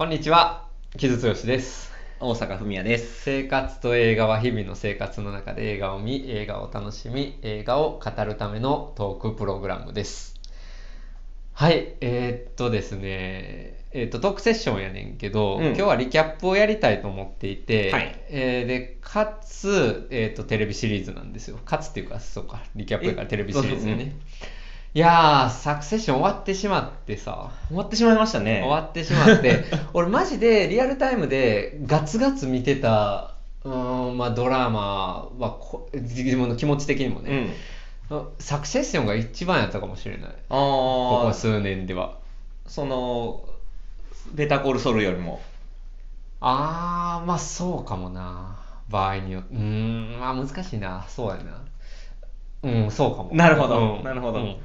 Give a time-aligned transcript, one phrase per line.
[0.00, 0.66] こんにちは、
[0.96, 1.92] 木津剛です。
[2.20, 3.20] 大阪文也です。
[3.20, 10.40] 生活と映画は日々の生活の中で映画を見、映画を楽しみ、映画を語るためのトークプログラムです。
[11.52, 21.58] はい、えーっとですね、えーっと、トークセッションやねんけど、うん今日はリキャップをやりたいと思っていて、はいえーで、かつ、えーっと、テレビシリーズなんですよ。
[21.58, 24.16] かつっていうか、そうか、リキャップやからえテレビシリーズでね。
[24.92, 28.60] いやー、サクセッション終わってしまってさ、終わってしまいましたね。
[28.64, 29.64] 終わってしまって。
[29.94, 37.26] 俺マジでリアルタイムでガツガツ見てたうーんまあドラマはこ自分の気持ち的にもうん。
[37.26, 37.54] ね、
[38.40, 40.30] サクセッションが一番やったかもしれない。
[40.30, 42.16] ああ、ここ数年では。
[42.66, 43.44] その、
[44.32, 45.40] ベタコールソルよりも。
[46.40, 48.56] あーまあそうかもな。
[48.88, 49.54] 場合によって。
[49.54, 51.04] うーんまあ難しいな。
[51.06, 51.62] そうやな。
[52.62, 53.30] うんそうかも。
[53.32, 53.98] なるほど。
[53.98, 54.02] うん。
[54.02, 54.40] なるほど。
[54.40, 54.56] うん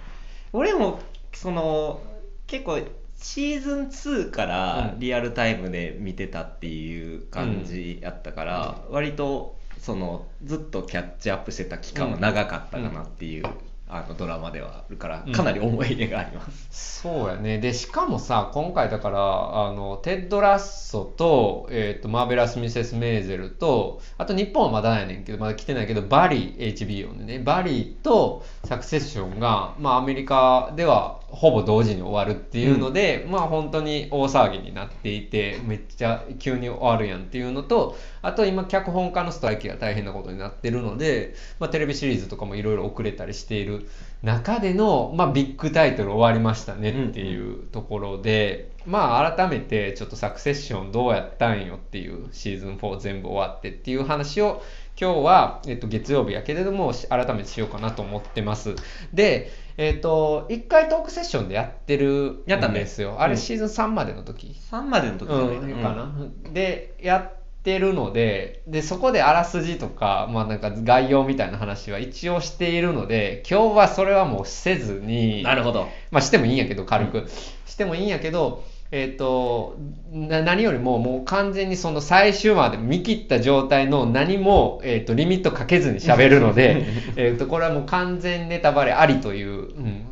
[0.56, 1.00] 俺も、
[1.34, 2.02] その、
[2.48, 2.80] 結構、
[3.18, 5.00] シーズン2からうん。
[5.00, 13.46] リアルタイムで見てたっていう感じやったから、割と、その、ずっとキャッチアップしてた期間は長かったかなっていう、
[13.88, 17.02] あのドラマではあるからうん、かなり思い入れがあります。
[17.02, 17.60] そうやね。
[17.60, 43.88] で、しかもさ、今回だから、あの、テッド・ラッソと、えっ、と、マーベラス・ミセス・メイゼルと、あと日本はまだやねんけど、まだ来てないけど、バリー、HBO でね、バリーとサクセッションが、まあアメリカではほぼ同時に終わるっていうので、まあ本当に大騒ぎになっていて、めっちゃ急に終わるやんっていうのと、あと今脚本家のストライキが大変なことになってるので、まあテレビシリーズとかもいろいろ遅れたりしている
[44.24, 54.64] 中での、まあビッグタイトル終わりましたねっていうところで、まあ改めてちょっとサクセッションどうやったんよっていうシーズン4全部終わってっていう話を
[55.00, 58.76] 今日は、えっと、月曜日やけれどもし改めてしようかなと思ってます。
[59.14, 63.18] で、えっと、一回トークセッションでやってるやったねんですよ。
[63.20, 64.56] あれうんシーズン3までの時。
[64.72, 66.12] 3までの時じゃないうん、かな、
[66.54, 75.88] でやってるのででそこであらすじとか,、まあ、なんか概要みたいな話は一応しているので今日はそれはもうせずになるほど。
[76.12, 77.28] まあしてもいいんやけど軽く、
[77.66, 78.64] してもいいんやけど
[78.98, 79.76] えっ、と
[80.14, 86.86] な何よりももう完全にその最終まで見切った状態の何も、えー、とリミットかけずに喋るので
[87.18, 90.06] えっとこれはもう完全ネタバレありという、うん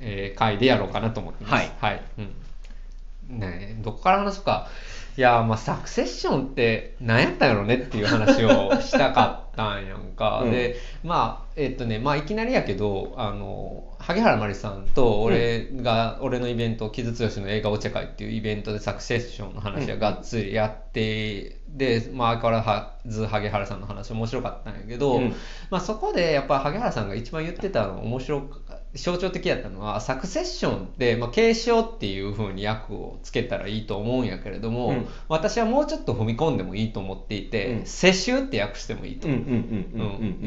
[0.00, 1.54] えー回でやろうかなと思ってます。
[1.54, 1.72] はい。
[1.80, 2.02] はい。
[2.18, 3.38] うん。
[3.38, 4.68] ねえどこから話すか
[5.16, 10.50] いやまあサクセッションって何やったんやろねっていう話をしたかったんやんか、うん。
[10.50, 25.34] でまあえっとねまあいきなりやけどあの萩原麻里さんと俺が、俺のイベント「木津剛の映画お茶会」っていうイベントでサクセッションの話はがっつりやって、でまあ相変わらず萩原さんの話面白かったんやけど、うん。
[25.70, 35.06] まあ、そこでやっぱ萩原さんが一番言ってたの面白か象徴的やったのはサクセッションって、まあ、継承っていう風に訳をつけたらいいと思うんやけれども、うん。
[35.28, 37.86] 私はもうちょっと踏み込んでもいいと思っていて、うん。
[37.86, 39.28] 世襲って訳してもいいと、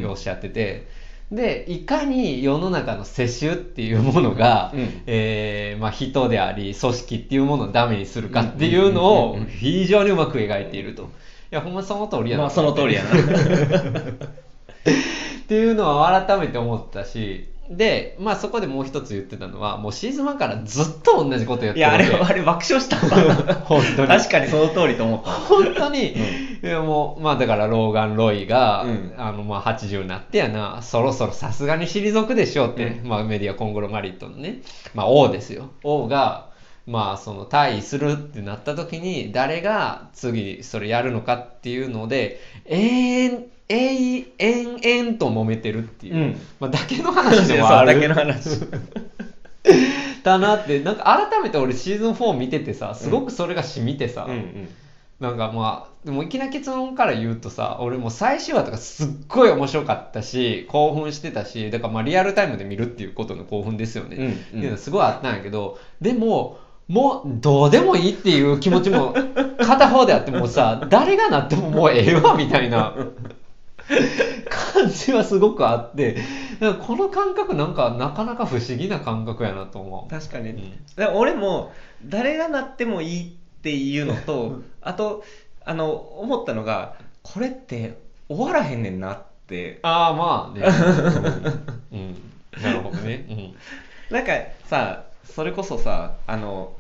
[0.09, 0.88] おっしゃってて
[1.31, 5.01] でいかに世の中の世襲っていうものが、うん。
[5.05, 11.03] えーまあ、人であり組織っていうものをダメにするかっていうのを非常にうまく描いていると。
[11.51, 12.43] いやほんまその通りやな。
[12.43, 13.09] まあその通りやな。
[15.49, 23.35] っていうのは改めて思ったしで、まあ、そこでもう一つ言ってたのはもうシーズン1からずっと同じことやってるいや、あれ、あれ爆笑したわ。
[23.66, 24.07] 本当に。
[24.09, 25.30] 確かにその通りと思った。
[25.30, 26.16] 本当に、い
[26.63, 29.13] やもうまあだからローガン・ロイが、うん。
[29.18, 33.07] あのまあ80になってやなそろそろさすがに退くでしょうって、うん。
[33.07, 34.62] まあ、メディアコングロマリットのね、
[34.96, 35.69] まあ、王ですよ。
[35.84, 36.50] 王が
[36.88, 48.59] まあその退位するってなった時に誰が次それやるのかっていうので永遠永遠と揉めてるっていう、うんまあ、だけの話でもあるけの話。
[50.24, 54.69] だなってなんか改めて俺シーズン4見ててさすごくそれが染みてさ、うんうん。
[55.19, 64.16] なんかまあ、でもいきなり結論から言うとさ、俺もう最終話とかすっごい面白かったし、興奮してたし、だからまあリアルタイムで見るっていうことの興奮ですよね。
[64.16, 69.13] うんうんっていうのはすごいあったんやけど、でも、もうどうでもいいっていう気持ちも
[69.59, 72.95] 片方であってもうさ、誰がなってももうええわみたいな
[74.50, 76.18] 感じはすごくあって、
[76.86, 80.09] この感覚なんかなかなか不思議な感覚やなと思う。
[80.09, 81.74] 確かに、うんだから俺も
[82.06, 85.24] 誰がなってもいいっていうのとあと
[85.65, 87.97] あの思ったのがこれって
[88.27, 90.65] 終わらへんねんなってああ、まあね。
[91.91, 92.00] うん。
[92.00, 92.30] うん
[92.62, 93.25] なるほどね。
[93.30, 93.56] うん。
[94.15, 94.33] なんか
[94.65, 96.74] さそれこそさあの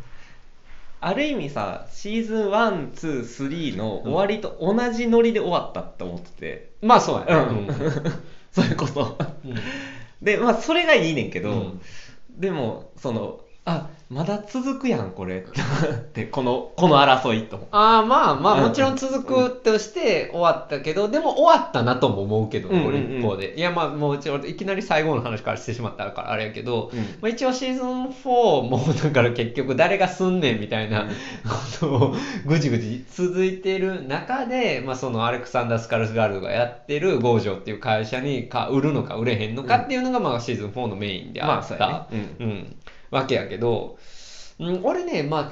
[1.01, 7.67] ある意味さシーズン123の終わりと同じノリで終わったって思ってて、まあそうやね。
[7.67, 7.75] うん。
[8.51, 9.55] それこそうん。
[10.21, 11.81] でまあそれがいいねんけど、うん。
[12.29, 15.37] でもそのあまだ続くやんこれ。
[15.37, 17.67] ってこのこの争いと。
[17.69, 18.63] ああまあまうん。
[18.65, 22.85] あもちろん続くとして終わったけど、でも終わったなとも思うけど、うんうんうん。
[22.85, 23.55] これ一方で。
[23.55, 26.99] いやまあもちろんいきなり最後の話からしてしまったからあれやけど、うん。
[26.99, 31.07] まあ、一応シーズン4も だから結局誰がすんねんみたいな
[31.47, 32.15] ことを
[32.47, 42.35] ぐじぐじ続いてる中で、まあ、そのアレクサンダー・スカルスガールドがやってるゴージョっていう会社にか売るのか売れへんのかっていうのがまあシーズン4のメインであった、ね。
[42.39, 42.75] うん、
[43.11, 43.97] わけやけど、
[44.59, 45.51] うん、俺ね、ま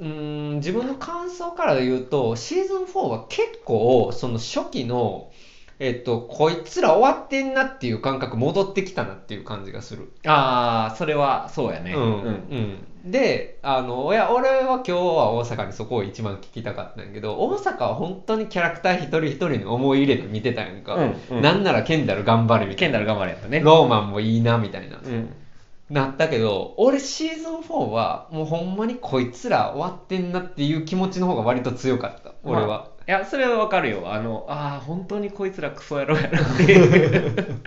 [0.00, 5.30] うん、自分の感想から言うと、シーズン4は結構、その初期の、
[5.80, 10.12] えっと、こいつら終わってんなっていう感覚戻ってきたなっていう感じがする。
[10.26, 11.94] ああそれはそうやね。
[11.94, 12.02] うん。
[13.04, 21.42] うん、であのいや俺は今日は大阪にそこを一番聞きたかったんやけど大阪は本当にキャラクター一人一人に思い入れて見てたやんか、うんうん。
[21.42, 22.78] なんならケンダル頑張れみたいな。
[22.78, 23.60] ケンダル頑張れやったね。
[23.60, 25.32] ローマンもいいなみたいな、うん
[25.90, 32.32] なったけど俺シーズン4はもうほんまにこいつら終わってんなっていう気持ちの方が割と強かった。
[32.44, 34.12] 俺は、まあいやそれはわかるよ。
[34.12, 36.28] あのああ本当にこいつらクソ野郎やな。
[36.28, 37.64] っていう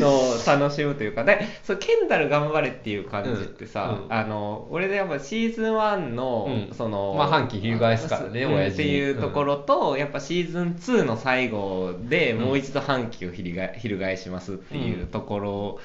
[0.00, 1.22] のを楽しむというか。
[1.22, 4.06] でそうケンダル頑張れっていう感じってさ、うん。
[4.06, 4.12] うん。
[4.12, 6.74] あの俺でやっぱシーズン1の、うん。
[6.74, 12.40] そのまあ半期翻すからねうん親父っていうところと、やっぱシーズン2の最後でうん。
[12.40, 15.78] もう一度半期を翻翻しますっていうところ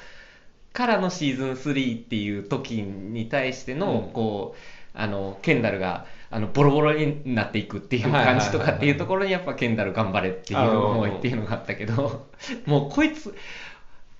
[0.72, 4.12] からのシーズン3っていう時に対しての、うん。
[4.12, 4.58] こう
[4.92, 12.26] あのケンダルがあのボロボロになっていくっていう感じとかっていうところにやっぱケンダル頑張れっていう思いっていうのがあったけど
[12.66, 13.34] もうこいつ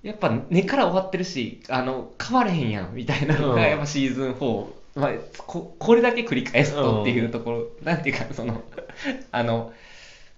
[0.02, 3.60] やっぱ根から終わってるしあの変われへんやんみたいなのがうん。
[3.62, 8.62] やっぱシーズン4、まあ、ここれだけ繰り返すとっていうところ、なんていうかその
[9.32, 9.72] あの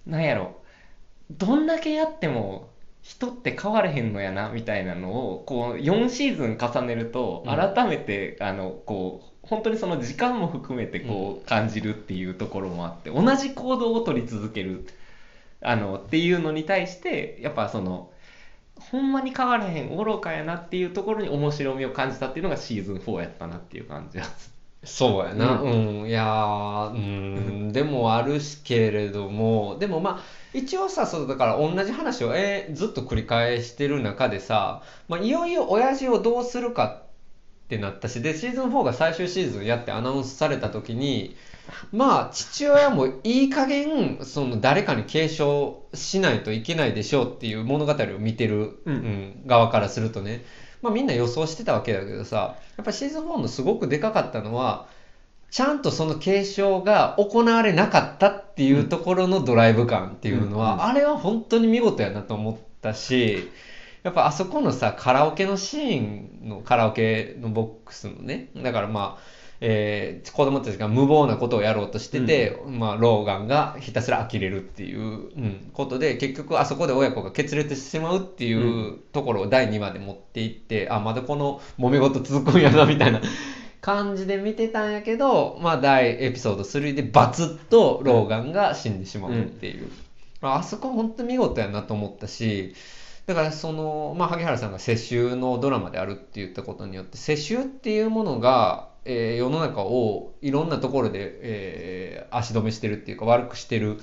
[0.07, 0.57] なんやろ。
[1.31, 2.69] どんだけやっても
[3.03, 7.55] 人って変われへんのやなみたいなのをこう4シーズン重ねるとうん。
[7.55, 14.87] 改めて、あのこう本当にその時間も含めてこう感じるっていうところもあって同じ行動を取り続ける
[15.61, 18.09] あのっていうのに対してやっぱその
[18.79, 24.25] ほんまに変わらへん愚かやなっていうところに面白みを感じたっていうのがシーズン4やったなっていう感じは
[24.85, 26.97] そうやな、ううん、いやー、う
[27.69, 41.35] ん、でもあるしけれども、でもまあ、一応さ、そうだから同じ話を、えーずっと繰り返してる中でさ、まあ、いよいよ親父をどうするかってなったし、で、シーズン4が最終シーズンやってアナウンスされた時に、
[41.91, 48.95] まあ、父親もいい加減、その誰かに継承しないといけないでしょうっていう物語を見てる、うん。
[48.95, 49.43] うん。
[49.45, 50.43] 側からするとね、
[50.83, 54.87] まあみんな予想してたわけだけどさ、やっぱシーズン4のすごくでかかったのは、
[55.49, 60.83] ちゃんとその継承が行われなかったっていうところのドライブ感っていうのは、うん。
[60.83, 63.49] あれは本当に見事やなと思ったし、
[64.03, 75.03] やっぱあそこのさ、カラオケのシーンのカラオケのボックスのね、だからまあ、えー子供たちが無謀なことをやろうとしてて、まあ、ローガンがひたすら呆れるっていう、う
[75.39, 83.21] んことで結局あそこで親子が決裂してしまうっていうところを第2話で持っていってあまだこの揉め事続くんやなみたいな。
[83.79, 89.91] 感じで見てたんやけど、まあ、第エピソード3でバツッとローガンが死んでしまうっていう、
[90.39, 92.75] まああそこ本当見事やなと思ったし
[93.25, 103.99] だからその、まあ、萩原さんが世襲のドラマであるって言ったことによって世襲っていうものが、えー世の中をいろんなところで、えー足止めしてるっていうか悪くしてる、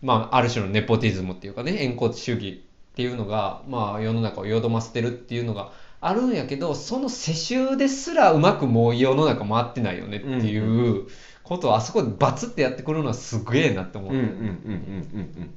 [0.00, 11.08] まあ、ある種のネポティズムっていうかね円骨主義っていうのが、まあ、世の中をよどませてるっていうのがあるんやけどその世襲ですらうまくもう世の中回ってないよねっていう
[11.42, 14.12] ことをあそこでバツってやってくるのはすげえなって思う。
[14.12, 15.54] んうんうんうんうんうん。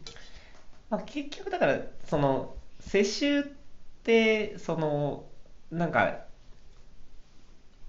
[0.90, 1.80] まあ、結局だから
[2.10, 3.44] その世襲っ
[4.04, 5.26] てその
[5.70, 6.27] なんか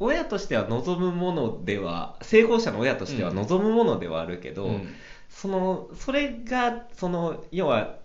[0.00, 4.94] 親としては望むものでは成功者の親としては望むものではあるけど、うん。
[5.28, 7.96] そのそれがその要は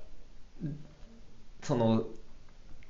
[1.61, 2.03] その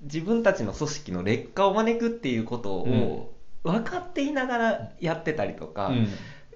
[0.02, 6.08] 自分たちの組織の劣化を招くっていうことを分かっていながらやってたりとか、うん。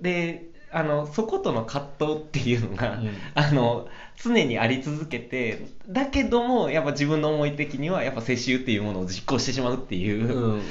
[0.01, 3.11] であのそことの葛藤っていうのが、うん。
[3.35, 10.59] あの常にあり続けてだけどもやっぱ自分の思い的にはやっぱ世襲っていうものを実行してしまうっていう、うん。
[10.61, 10.63] っ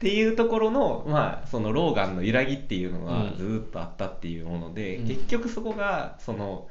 [0.00, 3.36] ていうところの,、まあそのローガンの揺らぎっていうのがうん。
[3.36, 5.08] ずーっとあったっていうもので、うん。
[5.08, 6.68] 結局そこがその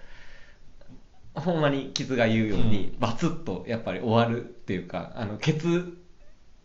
[1.34, 5.98] ほんまに傷が言うように、バツッとやっぱり終わるっていうかあのケツ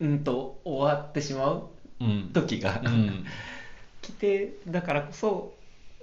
[0.03, 1.69] んと終わってしまう
[2.01, 2.31] うん。
[2.33, 2.81] 時が、
[4.09, 5.53] うん来てだからこそ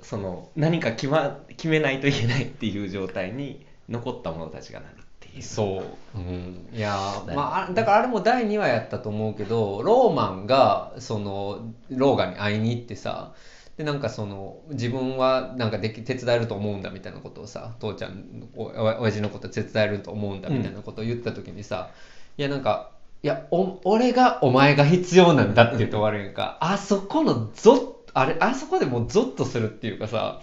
[0.02, 6.96] その何か決,、ま、決めないといけないっていう状態に残った者たちがなるっていそう、うん、いや
[7.28, 13.32] まああだからあれも第2話やったと思うけどローマンがそのローガンに会いに行ってさ
[13.76, 21.90] でなんかその自分はなんかでき手伝えると思うんだみたいなことをさ父ちゃんおお親父のこと手伝えると思うんだみたいなことを言った時にさ、
[22.36, 22.90] いやなんか
[23.22, 26.58] いやお俺がお前が必要なんだって言って終わるやんか。
[26.60, 30.40] あそこのゾッあれあそこでもうゾッとするっていうかさ。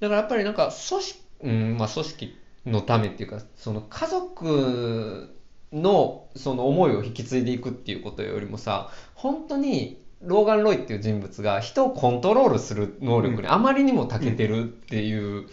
[0.00, 5.34] だからやっぱりなんか組織、うんまあ、組織のためっていうかその家族
[5.72, 15.48] のその思いを引き継いでいくっていうことよりもさ本当にローガン・ロイっていう人物が人をコントロールする能力にあまりにも長けてるっていう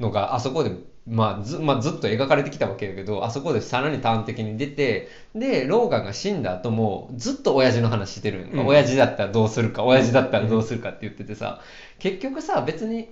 [0.00, 0.72] のがあそこで、
[1.06, 8.48] まあずまあ、ずっと描かれてきたわけやけどあそこでさらに端的に出てでローガンが死んだ後もずっと親父の話してる。
[8.52, 8.66] うん。
[8.66, 11.60] 親父だったらどうするか親父だったらどうするかって言っててさ
[11.98, 13.08] 結局さ別に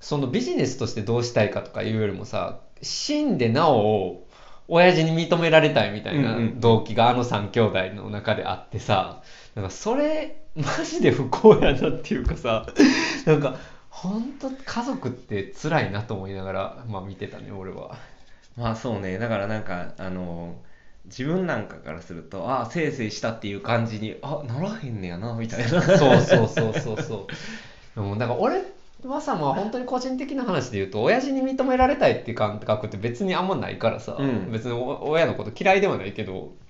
[0.00, 4.26] そのビジネスとしてどうしたいかとかいうよりもさ死んでなお
[4.68, 6.60] 親父に認められたいみたいなうんうん。
[6.60, 9.22] 動機があの3兄弟の中であってさ
[9.54, 12.66] なんかそれマジで不幸やなっていうかさ
[13.24, 13.56] なんか
[13.90, 17.96] 本当家族って辛いなと思いながら、まあ、見てたね俺は。
[18.56, 20.56] まあそうねだからなんかあの
[21.06, 27.26] 自分なんかからするとああせいせいしたっていう感じにあならへんねやなみたいなそうそうそうそうそう。
[27.94, 28.62] でもだから俺
[29.04, 36.52] はさ、まあ本当に個人的な話で言うと、親父に認められたいっていう感覚って別にあんまないからさ、うん別にお親のこと嫌いではないけど、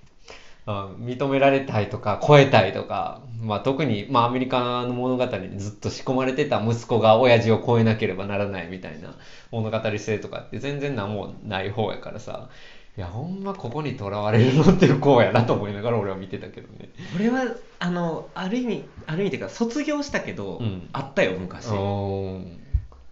[0.65, 9.15] 認められたいとか超えたいとか、まあ特に、まあアメリカの物語にずっと仕込まれてた息子が親父を超えなければならないみたいな
[9.51, 12.49] 物語性とかって全然何もない方やからさ、
[12.97, 16.89] いやほんまここにとらわれるのって不幸やなと思いながら俺は見てたけどね。
[17.15, 20.89] 俺はあのある意味ある意味っていうか卒業したけど、うん。
[20.93, 21.69] あったよ昔。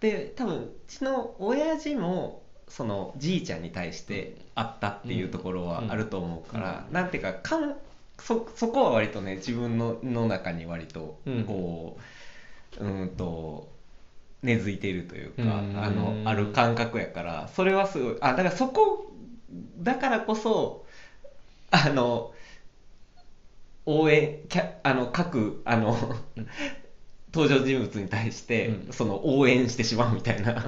[0.00, 2.39] で多分うちの親父も
[2.70, 7.74] そのじいちゃんに対してあったっていうところはあると思うから、なんていうかかん
[8.18, 11.44] そそこは割とね自分のの中に割とうん。
[11.44, 11.98] こ
[12.78, 13.68] う、うん、と
[14.42, 15.74] 根付いているというか、うん。
[15.82, 19.12] あのある感覚やからそれはすごいあだからそこ
[19.78, 20.86] だからこそ
[21.70, 22.32] あの
[23.86, 25.96] 応援キャあの各あの
[27.32, 28.92] 登場人物に対して、うん。
[28.92, 30.64] その応援してしまうみたいな。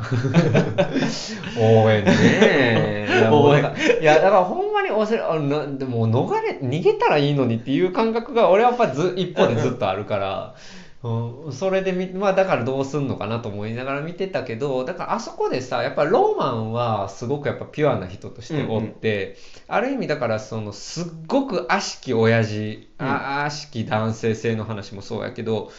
[1.58, 3.08] 応援ね。
[3.32, 3.64] 応援。
[4.00, 10.54] いやだからほんまにおせあなでも逃れ逃げたらいいのにっていう感覚が俺はやっぱず一方でずっとあるから、
[11.02, 25.72] うん、それでみまあだからどうすんのかなと思いながら見てたけどだからあそこでさやっぱローマンはすごくやっぱピュアな人としておって、ある意味だからそのすっごく悪しき親父、あ悪しき男性性の話もそうやけど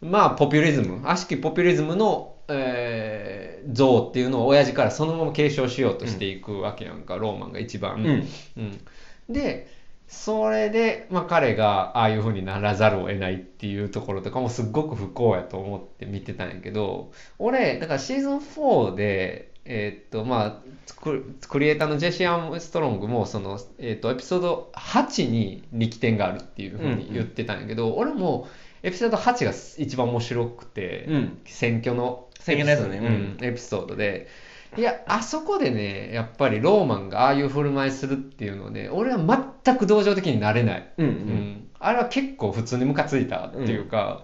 [0.00, 7.96] まあポピュリズム悪しきポピュリズムの、えー像っていうのを親父からそのまま継承しようとしていくわけやんか、ローマンが一番。
[7.96, 8.28] うん。
[8.56, 8.80] うん。
[9.28, 9.68] で
[10.08, 28.48] それで、まあ、彼がああいう風にならざるを得ないっていうところとかもすっごく不幸やと思って見てたんやけど俺だからシーズン4でえーっとまあククリエイターのジェシー・アームストロングもその、えーっとエピソード8に力点があるっていう風に言ってたんやけど、俺も
[28.82, 31.38] エピソード8が一番面白くて、うん。
[31.44, 33.36] 選挙の選挙のやつね。
[33.40, 33.44] うん。
[33.44, 34.28] エピソードで。
[34.76, 39.18] いやあそこでねやっぱりローマンがああいう振る舞いするっていうのをね俺は
[39.64, 41.16] 全く同情的になれない、うんううん。
[41.16, 44.22] んあれは結構普通にムカついたっていうか、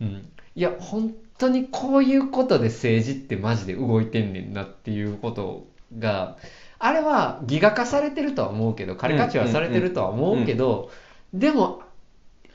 [0.00, 0.28] うん。
[0.54, 5.66] いや本当にこういうことで政治ってマジで動いてんねんなっていうこと
[5.98, 6.36] が
[6.78, 10.90] あれはギガ化されてるとは思うけどカリカチュアされてるとは思うけど、
[11.32, 11.82] でも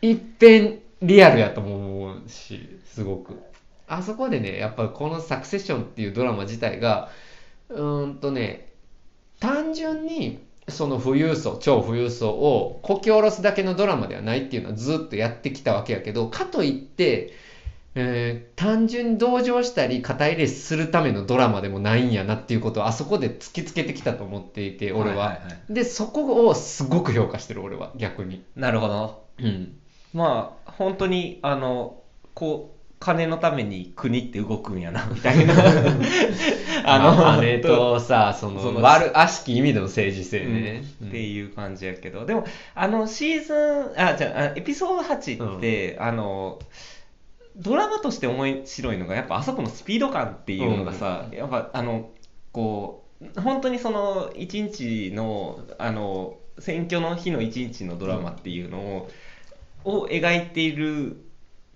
[0.01, 1.75] 一遍リアルやとも
[2.07, 3.39] 思うしすごく。
[3.87, 7.09] あそこでねやっぱこの「サクセッション」っていうドラマ自体が
[7.69, 8.69] うーんとね
[9.39, 17.33] 単純にその富裕層超富裕層をこき下ろすだけのドラマではないっていうのはずっとやってきたわけやけどかといって、
[17.95, 25.73] えー単純に同情したり肩入れするためのドラマでもないんやなっていうことをあそこで突きつけてきたと思っていて俺は,、はいはいはい。
[25.73, 28.43] でそこをすごく評価してる俺は逆に。
[28.55, 29.23] なるほど。
[29.39, 29.73] うん
[30.13, 32.01] まあ本当にあの
[32.33, 35.53] こう金のために国って動くんやな みたいな。
[36.85, 42.25] あの姉とさ そのその悪悪しき意味での政治性ね、うんっていう感じやけど。
[42.25, 46.59] でもあのシーズンあじゃああエピソード8って、あの
[47.55, 52.09] ドラマとして面白いのがやっぱあそこのスピード感っていうのがさ、やっぱあの
[52.51, 59.09] こう本当にその一日のあの選挙の日の一日のドラマっていうのを,、
[59.85, 61.17] を描いている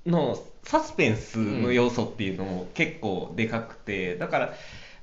[0.05, 4.53] のサスペンスの要素っていうのも結構でかくてだから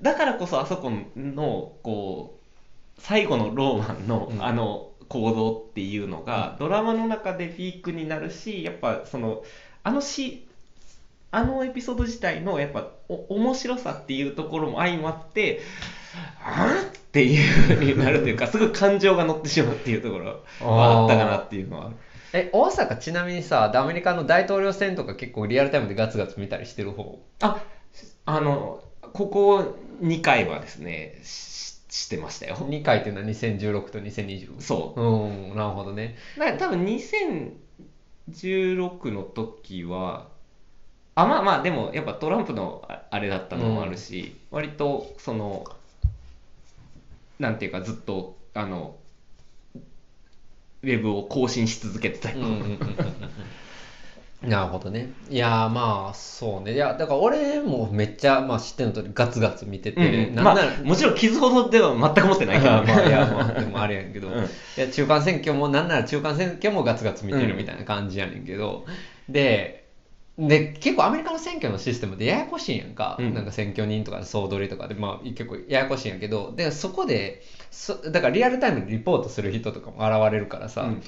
[0.02, 4.44] だからこそあそこのこう最後のローマンのうん。
[4.44, 9.44] あの行動っていうのが、ドラマの中でピークになるしやっぱその
[9.82, 10.46] あのし
[11.30, 15.60] あのエピソード自体のやっぱお面白さっていうところも相まって
[16.42, 21.90] あーっていう風になるというか すごい感情が乗ってしまうっていうところはあったかなっていうのは
[22.36, 27.20] え大阪ちなみにさアメリカの大統領選とか結構リアルタイムでガツガツ見たりしてる方？
[27.40, 27.62] あ
[28.26, 32.56] あのここ2回はですねししてましたよ。
[32.56, 35.00] 2回っていうのは2016と2020そう。
[35.00, 36.16] うんなるほどね。
[36.36, 40.26] だから多分2016の時は
[41.14, 45.62] あまあまあでもやっぱトランプのああれだったのもあるし、割とその
[47.38, 48.96] なんていうかずっとあの
[50.84, 54.48] ウェブを更新し続けてたよ、うんうんうんうんうん。
[54.48, 55.10] なるほどね。
[55.30, 56.74] いやーまあそうね。
[56.74, 64.34] いやだから俺もめっちゃ、まあ、知ってるのとガツガツ見てて、うんなんなら、あもちろん傷ほどでは全く持ってないけど、 まあいやまあでもあれやんけど、うん。
[64.34, 68.84] いや中間選挙もなんなら中間選挙もガツガツ見てるみたいな感じやねんけど、
[69.28, 69.83] で
[70.36, 73.34] で結構アメリカの選挙のシステムでややこしいんやんか、うん。
[73.34, 76.52] なんか選挙人とか総取りとかで、まあ、結構ややこしいんやけど。
[76.56, 81.02] でそこでそだからリアルタイムでリポートする人とかも現れるからさ、うん。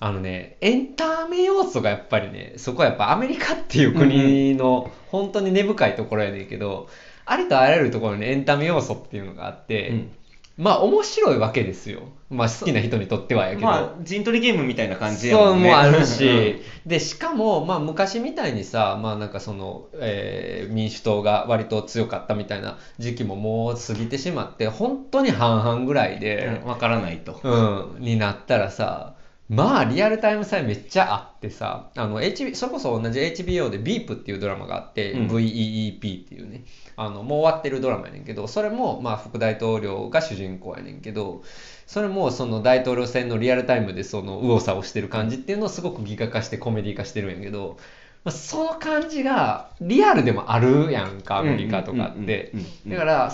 [0.00, 6.88] あのねエンターメ要素がやっぱりねそこはやっぱアメリカっていう国の本当に根深いところやねんけど、
[7.26, 10.10] ありとあらゆるところにエンタメ要素っていうのがあって、うん。
[10.56, 12.08] まあ面白いわけですよ。
[12.32, 13.66] まあ好きな人にとってはやけど。
[13.66, 15.68] まあ陣取りゲームみたいな感じやもんね。
[15.68, 29.14] そうもあるし、で、しかも、まあ昔みたいにさ、まあなんかその、えー民主党が割と強かったみたいな時期ももう過ぎてしまって、本当に半々ぐらいで、うんわからないと、うん、になったらさ、
[29.52, 35.26] まあリアルタイムさえめっちゃあってさ、あの、HB、それこそ同じ HBO で Beep っていうドラマがあって、うん。
[35.28, 36.64] VEEP っていうね、
[36.96, 41.42] あの、もう終わってるドラマやねんけど、それもまあ副大統領が主人公やねんけど、
[41.86, 47.78] それもその大統領選のリアルタイムでその右往左往してる感じっていうのをすごくギガ化してコメディ化してるんやけど、
[48.24, 52.52] まあ、その感じがリアルでもあるやんか、アメリカとかって。
[52.86, 53.32] だから、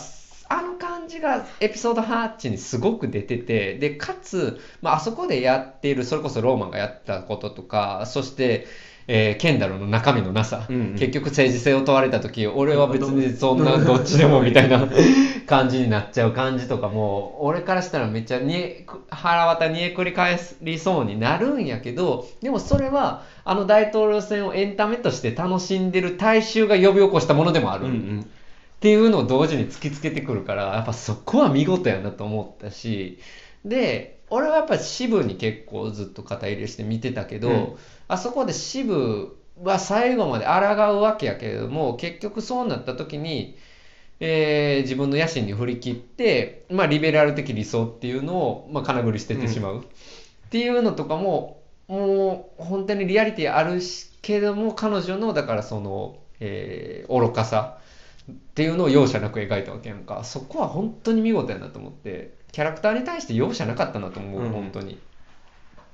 [0.48, 8.66] あの感じがエピソード8にすごく出てて、で、かつ、まあ、あそこでやっている、それこそローマンがやったこととか、そして、
[9.10, 10.92] えーケンダルの中身のなさ、うんうん。
[10.94, 14.86] 結局政治性を問われた時俺は別にそんなどっちでもみたいな
[15.48, 28.30] 感じになっちゃう感じとかも俺からしたらめっちゃにえ腹渡煮えくり返りそうになるんやけどでもそれはあの大統領選をエンタメとして楽しんでる大衆が呼び起こしたものでもある、うんうん
[28.78, 33.18] っていうのを同時に突きつけてくるからやっぱそこは見事やなと思ったし
[33.64, 37.76] で俺はやっぱ支部に結構ずっと肩入れして見てたけど、うん。
[38.08, 43.56] あそこで支部は最後まで抗うわけやけれども結局そうなった時に、
[44.20, 57.78] えー自分の野心に振り切って、まあ、リベラル的理想っていうのを、まあ、金繰り捨ててしまう、っていうのとかももう本当にリアリティあるしけども彼女のだからその、えー愚かさ
[58.30, 60.24] っていうのを容赦なく描いたわけやんか。
[60.24, 62.36] そこは本当に見事やなと思って。
[62.52, 64.50] キャラクターに対して容赦なかったなと思う、うん。
[64.50, 64.98] 本当に。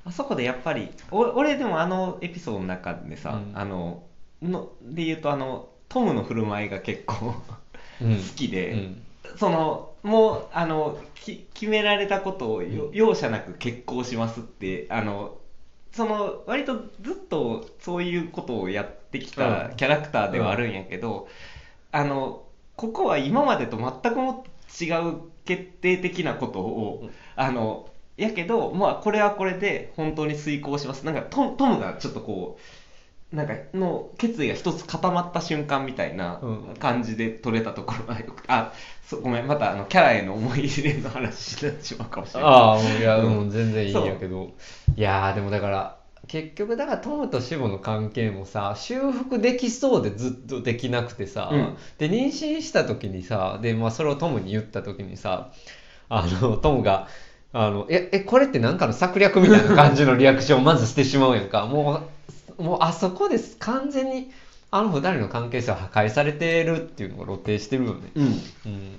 [0.04, 3.58] あそこでやっぱりお俺でもあのエピソードの中でさ、うん。
[3.58, 4.04] あの
[4.42, 7.34] ので言うとあのトムの振る舞いが結構
[8.00, 8.16] うん。
[8.16, 9.02] 好きで、うん。
[9.36, 15.38] そのもうあのき決められたことを容赦なく決行しますってあの
[15.92, 19.76] その割とずっとそういうことをやってきたうん。
[19.76, 21.28] キャラクターではあるんやけど、
[21.94, 22.42] あの
[22.74, 24.44] ここは今までと全くも
[24.80, 27.10] 違う決定的なことを、うん。
[27.36, 31.06] あのやけど、まあ、これはこれで本当に遂行します。
[31.06, 32.58] なんかトトムがちょっとこ
[33.32, 36.74] うなんかの決意が一つ固まった瞬間みたいなうん。
[36.80, 42.50] 感じで撮れたところがよくあそうごめんまたあのキャラへの思い入れの話になってしまうかもしれない。
[42.50, 44.50] ああ、いや、うんうん、全然いいんやけど。
[44.96, 55.52] いやー、でもだから、結局、だからトムとシボの関係もさ、修復できそうでずっとできなくてさ、うんで、妊娠した時にさ、で、まあ、それをトムに言った時にさ、
[56.08, 57.08] あの、トムが、
[57.52, 61.66] あの、え、え、これってなんかの策略みたいな感じのリアクションをまずしてしまうやんか。
[61.66, 62.02] も
[62.58, 63.56] う、もうあそこです。
[63.58, 64.30] 完全に、
[64.70, 68.10] あの二人の関係性は破壊されてるっていうのが露呈してるよね。
[68.14, 68.98] うんうん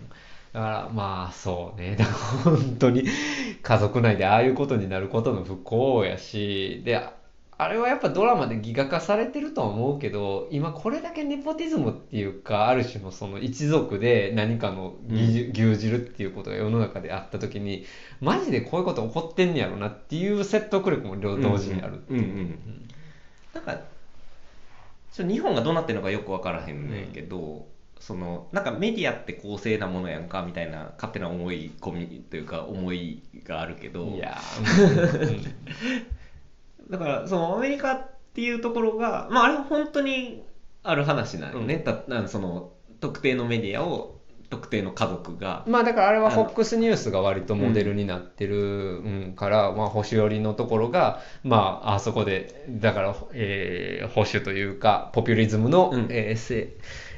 [0.55, 2.17] だからまあそうね、だから
[2.55, 3.03] 本当に
[3.61, 7.05] 家族内でああいうことになることの不幸やし、で、
[7.57, 17.85] ああれはやっぱドラマでギガ化されてるとは思うけど、今これだけネポティズムっていうか、ある種のその一族で何かの牛牛耳るっていうことが世の中であった時に、
[18.19, 22.01] マジでこういうこと起こってんねやろなっていう説得力も両同時にある。
[22.09, 22.13] う。
[22.13, 22.89] んうんうん
[23.53, 23.79] なんか
[25.13, 27.67] ちょ日本がどうなってるのかよく分からへんねんけど、
[28.01, 34.07] そのなんかメディアって公正なものやんかみたいな勝手な思い込みというか思いがあるけど。
[34.07, 34.37] いや
[36.89, 40.43] だからそのアメリカっていうところが、まあ、あれは本当に
[40.83, 41.83] ある話なのよね、うん。
[41.83, 44.15] たなんその特定のメディアを
[44.49, 45.63] 特定の家族が。
[45.67, 49.33] まあだからあれは FOX ニュースが割とモデルになってる、うん。
[49.35, 56.07] から、まあ、保守寄りのところが、まあ、あそこでだから、えー保守というかポピュリズムの、うん。
[56.09, 56.77] えーせ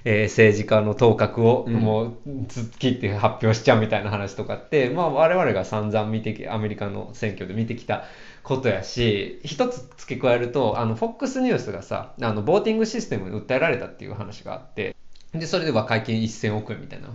[0.09, 1.73] えー政治家の頭角をうん。
[1.73, 2.17] もう
[2.47, 8.05] 突っ切って発表しちゃうみたいな話とかって、まあ、我々が散々見てきアメリカの選挙で見てきた
[8.43, 14.95] ことやし一つ付け加えるとあの FOX ニュースがさあのボーティングシステムに訴えられたっていう話があって
[15.33, 17.09] でそれで和解金1000億円みたいな。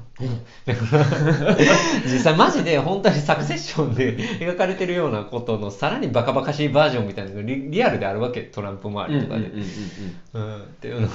[2.05, 9.51] 実際マジで本当にサクセッションで 描かれてるようなことのさらにバカバカしいバージョンみたいなのがリリアルであるわけトランプ周りとかで、
[10.35, 10.63] うん。
[10.63, 11.15] っていうのが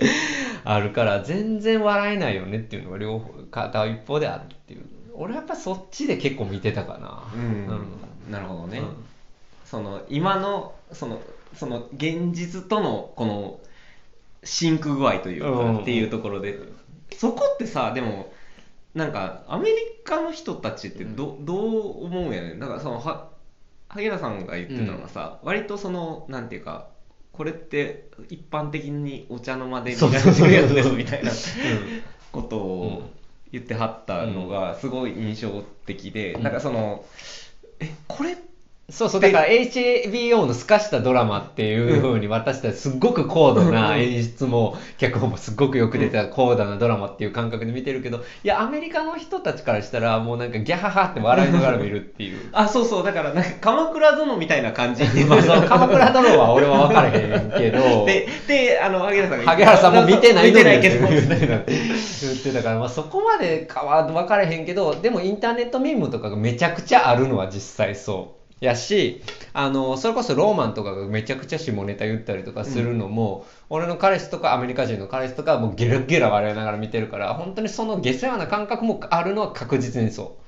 [0.64, 4.84] あるから全然笑えないよねっていうのが両方片一方であるっていう。
[5.14, 7.24] 俺はやっぱそっちで結構見てたかな。
[7.34, 8.30] うん。
[8.30, 8.86] なるほどね、うん。
[9.64, 11.20] その今のその
[11.54, 13.60] その現実とのこの
[14.44, 15.78] シンク具合というか、うん。
[15.80, 16.58] っていうところで。
[17.16, 18.32] そこってさでも
[18.94, 22.58] なんかアメリカの人たちってど,、どう思うんやねん。
[22.58, 23.30] なんかそのは
[23.88, 26.88] 萩原さんが言ってたのがさ、割とそのなんていうか
[27.38, 31.30] これって一般的にお茶の間で見られてるやつですみたいな
[32.32, 33.10] ことを
[33.52, 36.42] 言ってはったのがすごい印象的で、うん。
[36.42, 37.04] なんかその
[37.78, 38.36] えこれ
[38.90, 52.48] そうそうだから HBO の透かしたドラマっていう風に私たちすっごく高度な演出も脚本もすっごくよく出た高度なドラマっていう感覚で見てるけどいやアメリカの人たちからしたらもうなんかギャハハって笑いながら見るっていう。
[52.52, 55.04] あそうそうだからなんか鎌倉殿みたいな感じ。
[55.28, 58.06] まあその鎌倉殿は俺は分からへんけど。
[58.08, 61.06] でであの萩原さんが萩原さんも見てない見てないけど。
[61.06, 80.38] 言って言ってたから、まあ、そこまでかは分からへんけどでもインターネットミームとかがめちゃくちゃあるのは実際そうやしあのそれこそローマンとかがめちゃくちゃ下ネタ言ったりとかするのも、俺の彼氏とかアメリカ人の彼氏とかはもうゲラゲラ笑いながら見てるから本当にその下世話な感覚もあるのは確実にそ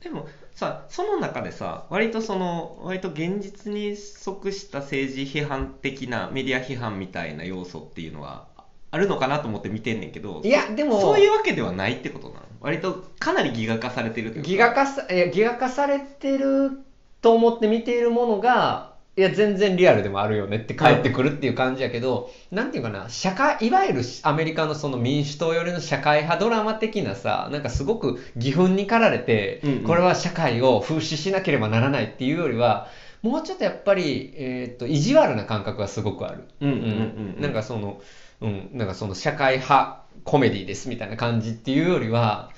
[0.00, 8.46] でもさその中でさ割とその割と現実に即した政治批判的なメディア批判みたいな要素っていうのは
[8.90, 12.45] あるのかなと思って見てんねんけどういやでもそういうわけではないってことなの？
[12.60, 16.80] 割とかなりギガ化されてるというかギガ化さいやギガ化されてる
[17.22, 29.84] と思って見ているものがいや全然リアルでもあるよねって返ってくるっていう感じやけど、なんていうかな社会いわゆるアメリカのその民主党寄りの社会派ドラマ的なさなんかすごく義憤に駆られて、うんうん。
[29.84, 32.88] これは社会を風刺しなければならないっていうよりは
[33.22, 36.44] もうちょっとやっぱり、えー、と意地悪な感覚がすごくある。
[36.60, 37.34] うんうんうん。
[37.36, 37.40] うん。
[37.40, 38.02] なんかその、
[38.42, 42.50] うん、なんかその社会派コメディですみたいな感じっていうよりは、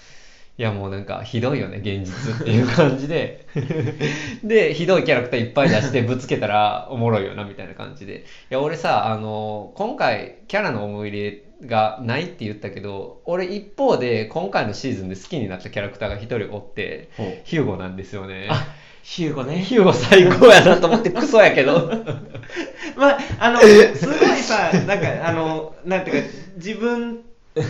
[0.58, 3.46] いやもうなんかひどいよね、現実っていう感じで。
[4.42, 8.16] で、ひどいキャラクターいっぱい出してぶつけたらおもろいよなみたいな感じで。
[8.16, 17.10] いや、俺さ、あの、今回キャラの思い入れがないって言ったけど、俺一方で今回のシーズンで好きになったキャラクターが一人おって、
[17.44, 18.48] ヒューゴなんですよね。
[18.50, 21.90] あヒューゴねヒューゴ最高やなと思ってクソやけど。
[22.96, 27.20] まあ、あの、すごいさ、なんか、あの、なんていうか、自分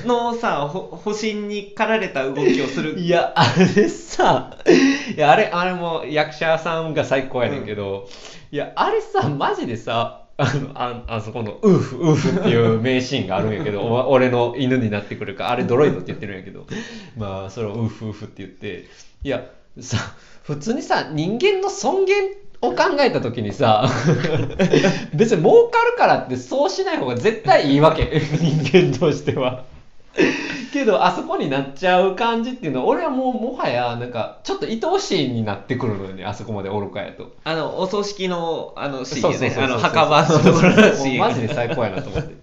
[0.04, 2.98] のさ、ほ保身に駆られた動きをする。
[2.98, 4.56] いや、あれさ、
[5.16, 8.08] いや、あれ、あれも役者さんが最高やねんけど、
[8.50, 16.66] いや、あれさ、マジでさ、あの、ああそこの、ウーフ、ウーフっていう名シーンがあるんやけど、お俺の犬になってくるか、あれドロイドって言ってるんやけど、
[17.16, 18.86] まあ、それをウーフ、ウーフって言って、
[19.24, 19.44] いや、
[19.80, 19.98] さ、
[20.44, 22.16] 普通にさ、人間の尊厳
[22.60, 23.88] を考えた時にさ、
[25.14, 29.64] 別に儲かるからってそうしない方が絶対いいわけ、 人間としては。
[30.72, 39.50] けどあそこになっちゃう感じっていうのは俺はもうもはやなんかちょっと愛おしいになってくるのよねあそこまで愚かやとあの、お葬式の、あの、シーンね。
[39.50, 41.18] 墓場のところのシもうーン。
[41.18, 42.34] マジで最高やなと思って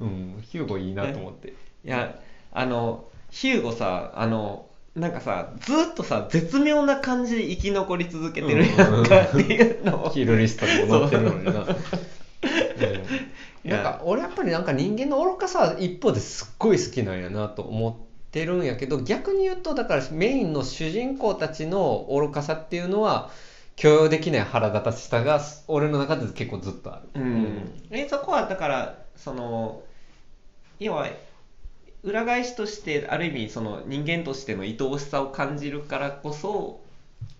[0.00, 1.52] うんヒューゴいいなと思ってい
[1.84, 2.14] や、
[2.52, 10.10] あの、ヒューゴさ、あの、なんかさ、ずっとさ、絶妙な感じで生き残り続けてるやんかっていうのを。
[10.12, 11.64] キルリストにも載ってるのにな、う。
[11.64, 11.66] ん。
[13.64, 17.94] なんか俺やっぱりなんか人間の愚かさは一方ですっごい好きなんやなと思っ
[18.30, 23.30] てるんやけど逆に言うとだからメインの主人公たちの愚かさっていうのは
[23.76, 29.82] 許容できない腹立たしさが俺の中で結構ずっとある、うん、えそこはだからその
[30.80, 31.08] 要は
[32.02, 36.80] 裏返しとしてある意味その人間としての愛おしさを感じるからこそ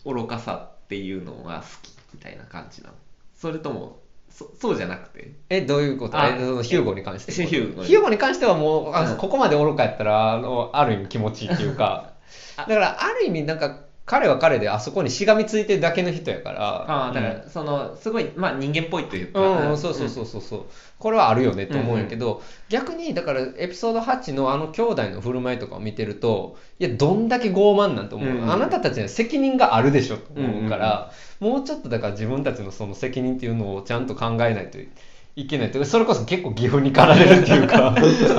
[0.04, 2.94] 愚かさっていうのが好きみたいな感じなの。
[3.34, 5.32] それともそそうじゃなくて？
[5.50, 6.18] えどういうこと？
[6.18, 8.18] あえそのヒューゴに関してヒューゴに。
[8.18, 9.16] 関してはもうあうん。
[9.16, 12.12] ここまで愚かやったらあのある意味気持ちいいっていうか。
[12.56, 16.60] だからある意味なんか彼は彼であそこにしがみついてるだけの人やから。
[16.60, 19.40] ああだからそのすごいまあ人間っぽいというか。
[19.40, 20.64] うん、うん、そうそうそうそうそう。
[20.98, 31.10] これはあるよねと思うんやけど、逆にだからエピソード8のあの兄弟の振る舞いとかを見てるといやどんだけ傲慢なんと思う、あなたたちには責任があるでしょと思うから、
[31.40, 34.78] もうちょっとだから自分たちのその責任っていうのをちゃんと考えないと
[35.34, 37.94] いけないというかそれこそ結構義憤に駆られるっていうか。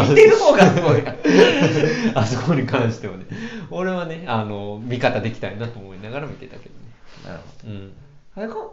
[0.08, 1.02] 見てる方がすごい。
[2.14, 3.26] あそこに関してはね。
[3.72, 6.82] 俺はねあの味方できたいなと思いながら見てたけどね。
[7.26, 7.74] なるほど。
[7.74, 7.94] うん。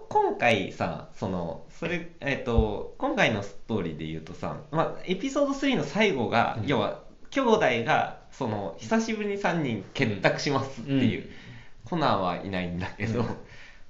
[0.08, 6.66] 今回さそのそれえっ、と今回のストーリーで言うとさ、まあ、エピソード3の最後が、うん。
[6.66, 11.28] 要は兄弟がその久しぶりに3人結託しますっていう、うん。
[11.86, 13.26] コナンはいないんだけど、うん。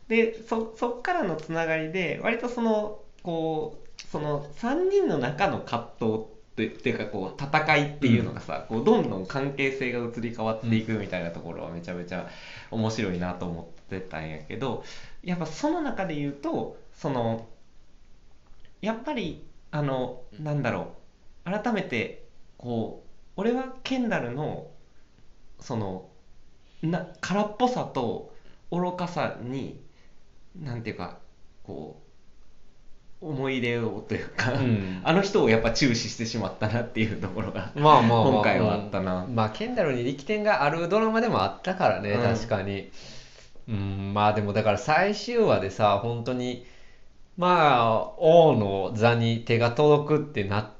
[0.06, 6.18] でそそっからのつながりで割とそのこうその3人の中の葛藤っ
[6.56, 12.28] てっていうかこう戦いっていうのがさ、こうどんどん関係性が移り変わっていくみたいなところはめちゃめちゃ
[12.70, 14.84] 面白いなと思ってたんやけど
[15.22, 17.46] やっぱその中で言うとその
[18.82, 20.94] やっぱりあのなんだろ
[21.46, 22.24] う改めて
[22.58, 24.66] こう俺はケンダルの
[25.60, 26.08] その
[26.82, 28.34] な空っぽさと
[28.70, 29.80] 愚かさに
[30.58, 31.18] なんていうか
[31.62, 32.09] こう
[33.20, 35.00] 思い入れをというか、うん。
[35.04, 38.32] あの人をやっぱ注視してしまったなっていうところがまあまあまあ。
[38.32, 39.24] 今回はあったな。
[39.24, 39.34] うん。
[39.34, 42.90] まあケンダルに力点があるドラマでもあったからね、うん確かに。
[43.68, 44.14] うん。
[44.14, 46.64] まあでもだから最終話でさ本当に
[47.36, 50.72] まあ王の座に手が届くってな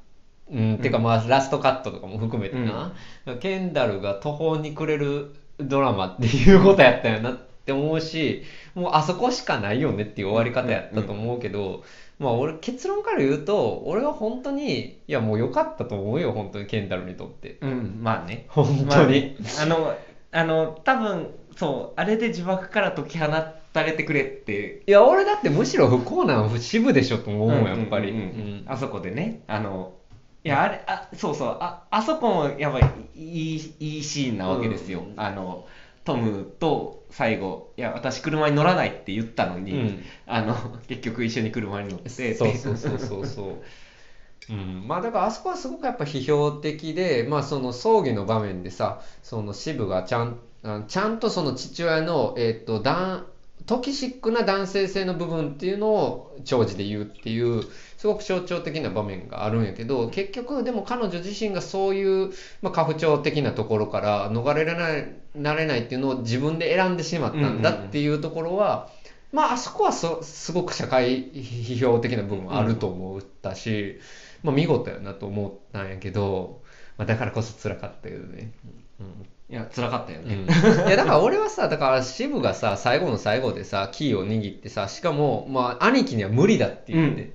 [0.52, 2.92] うん、てかまあラストカットとかも含めてな、
[3.38, 7.30] ケンダルが途方に暮れるドラマっていうことやったよな。
[7.30, 7.38] っ
[7.70, 8.42] て思うし
[8.74, 11.84] もうあそこしかないよねっていう終わり方やったと思うけど、
[12.18, 17.58] まあ俺結論から言うと俺は本当にいやもう良かったと思うよ本当にケンダルにとって。
[17.60, 18.46] うんまあね。
[18.48, 19.36] 本まあ当に、ね。
[19.62, 19.94] あの
[20.32, 23.26] あの多分そうあれで呪縛から解き放
[23.72, 24.82] たれてくれって。
[24.86, 27.64] いや俺だってむしろ不幸なの支部でしょと思うもん。
[27.64, 29.42] やっぱり、あそこでね。
[29.46, 29.94] あの
[30.42, 31.56] いやあれあそうそう。
[31.60, 35.14] ああそこもやっぱりいいいいシーンなわけですよ、うん。
[35.16, 35.66] あの
[36.04, 40.54] トムと最後いや私車に乗らないって言ったのに、うんあの
[40.88, 43.62] 結局一緒に車に乗ってそうそうそうそうそう。
[44.48, 53.26] うん、まあだからあそこはすごくやっぱ批評的で、まあその葬儀の場面でさ、その支部がちゃん、あちゃんとその父親の、えっと、だん
[53.66, 57.64] トキシックな男性性の部分っていうのを長寿で言うっていう、
[57.96, 62.30] すごく象徴的な場面があるんやけど、結局でも彼女自身がそういう、
[62.62, 68.90] まあ、過不調的なところから逃れられない、なれないっていうのを自分で選んでしまったんだっていうところは、
[69.32, 74.00] まあ、あそこはそすごく社会批評的な部分はあると思ったし、
[74.42, 76.62] まあ、見事やなと思ったんやけど、
[76.96, 78.52] まあ、だからこそ辛かったけどね。
[79.50, 80.46] いや辛かったようん。
[80.46, 80.46] ね、
[80.86, 87.32] いやだから俺はさだから渋がさ最後の最後でさキーを握ってさしかも、まあ、兄貴には無理だって言って、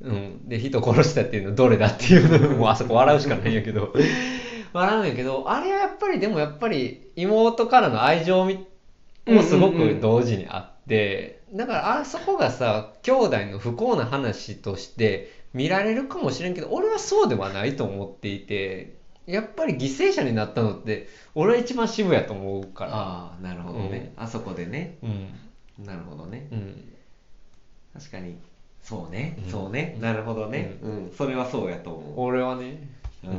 [0.00, 0.48] うん。
[0.48, 3.92] で人殺したっていうのはどれだっていうのもうあそこ笑うしかないんやけど。
[4.72, 8.66] 笑うんやけどあれはやっぱりでもやっぱり妹からの愛情み
[9.26, 22.90] もすごく同時にあって、だからあそこがさ兄弟の不幸な話として見られるかもしれんけど俺はそうではないと思っていてやっぱり犠牲者になったのって俺は一番渋やと思うから。
[22.94, 24.98] ああなるほどね、あそこでね。
[25.02, 25.84] うん。
[25.84, 26.48] なるほどね。
[26.50, 26.92] うん。
[27.94, 28.36] 確かに。
[28.82, 29.50] そうね、うん。
[29.50, 29.96] そうね。
[30.00, 31.12] なるほどね、うん。
[31.16, 32.88] それはそうやと思俺はね。
[33.24, 33.32] うん。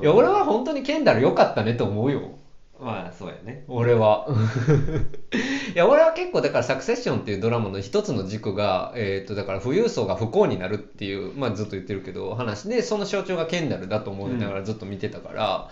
[0.00, 2.38] いや俺は本当にケンダル良かったねと思うよ
[2.80, 4.26] まあそうやね俺は。
[5.74, 15.68] いや、俺は結構、だから、サクセッションっていうドラマの一つの軸が、えっ、と、だから、富裕層が不幸になるっていう、まあ、ずっと言ってるけど、話で、その象徴がケンダルだと思いながらずっと見てたから、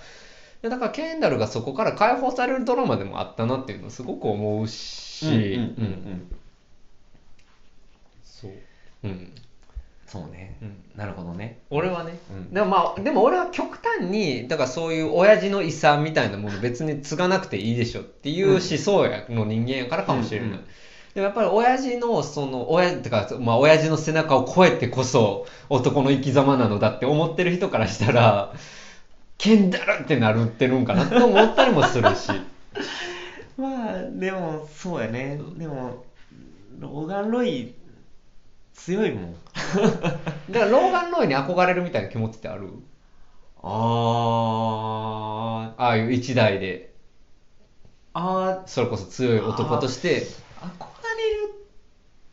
[0.63, 6.27] いやだから、ケンダルがそこから解放されるドラマでもあったなっていうのをすごく思うし、うんうんうんうん
[8.25, 8.53] そう。
[9.05, 9.33] うん。
[10.07, 10.77] そうね、うん。
[10.97, 11.59] なるほどね。
[11.71, 12.55] 俺はね、うん。
[12.55, 20.65] でもまあでも俺は極端にだからそういう親父の遺産みたいなもの別に継がなくていいでしょっていう思想やの人間やからかもしれない、うんうん。
[21.15, 28.53] でもやっぱり親父のその親てかまあ親父の背中を越えてこそ男の生き様なのだって思ってる人からしたら
[29.39, 32.31] ケンダルってなるってるんかなって思ったりもするし。
[33.59, 35.41] まあでもそうやね。
[35.57, 36.05] でも
[36.79, 37.75] ローガン・ロイ
[38.77, 39.37] 強いもん。
[40.51, 42.71] だからローガン・ロイに憧れるみたいな気持ちってある？
[43.63, 45.83] あー。
[45.83, 46.95] ああいう一代で。
[48.15, 50.21] あそれこそ強い男として。
[50.21, 50.23] ー。
[50.61, 50.87] 憧
[51.17, 51.67] れるっ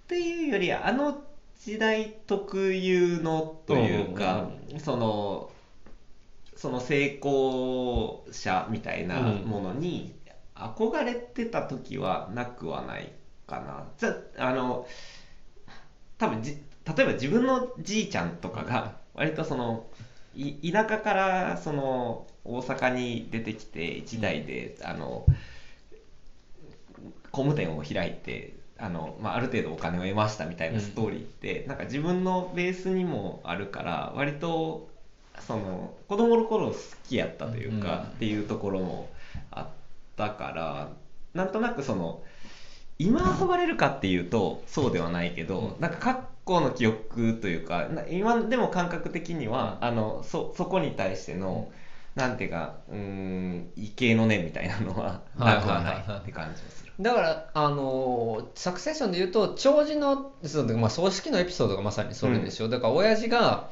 [0.03, 1.23] っていうよりあの
[1.59, 5.49] 時代特有のというか、その
[6.55, 10.13] その成功者みたいなものに
[10.55, 13.11] 憧れてた時はなくはない
[13.47, 13.85] かな。
[13.97, 14.85] じゃあの
[16.23, 19.87] 多分じ例えば自分のじいちゃんとかが割とその
[20.35, 25.25] い田舎からその大阪に出てきて一代であの
[27.31, 34.89] 工務店を開いてあの、まあ、ある程度お金を得ましたみたいなストーリーって、なんか自分のベースにもあるから割と
[35.39, 36.75] その子供の頃好
[37.07, 39.09] きやったというか、っていうところも
[39.51, 39.67] あっ
[40.15, 40.89] たから
[41.33, 42.23] なんとなくその
[42.99, 51.71] 今憧れるかっていうとそうではないけど、なんか過去の記憶というか今でも感覚的にはあのそそこに対しての、
[52.15, 56.93] なんていうかうん畏敬の念みたいなのはなくはないって感じがする。
[56.99, 62.65] だから、あのサクセッションで言うと、長寿の、そのまあ、葬式のエピソードがまさにそれでしょ。
[62.65, 63.69] うん、だから、親父が、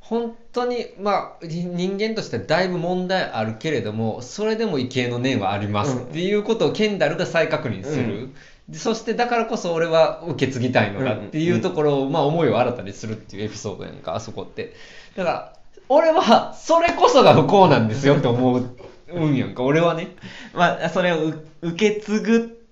[0.00, 8.02] 本当に、まあ、人間としてだいぶ問題あるけれども、それでも畏敬の念はありますっていうことをケンダルが再確認する。
[8.02, 8.34] うん、
[8.74, 14.74] そしてだからこそ俺は受け継ぎたいのだっていうところを、まあ思いを新たにするっていうエピソードやんか、あそこって。
[15.16, 15.58] だから、
[15.88, 18.76] 俺はそれこそが不幸なんですよって思う。
[19.12, 20.16] うんやんか、俺はね。
[20.54, 22.64] まあ、それを受け継ぐ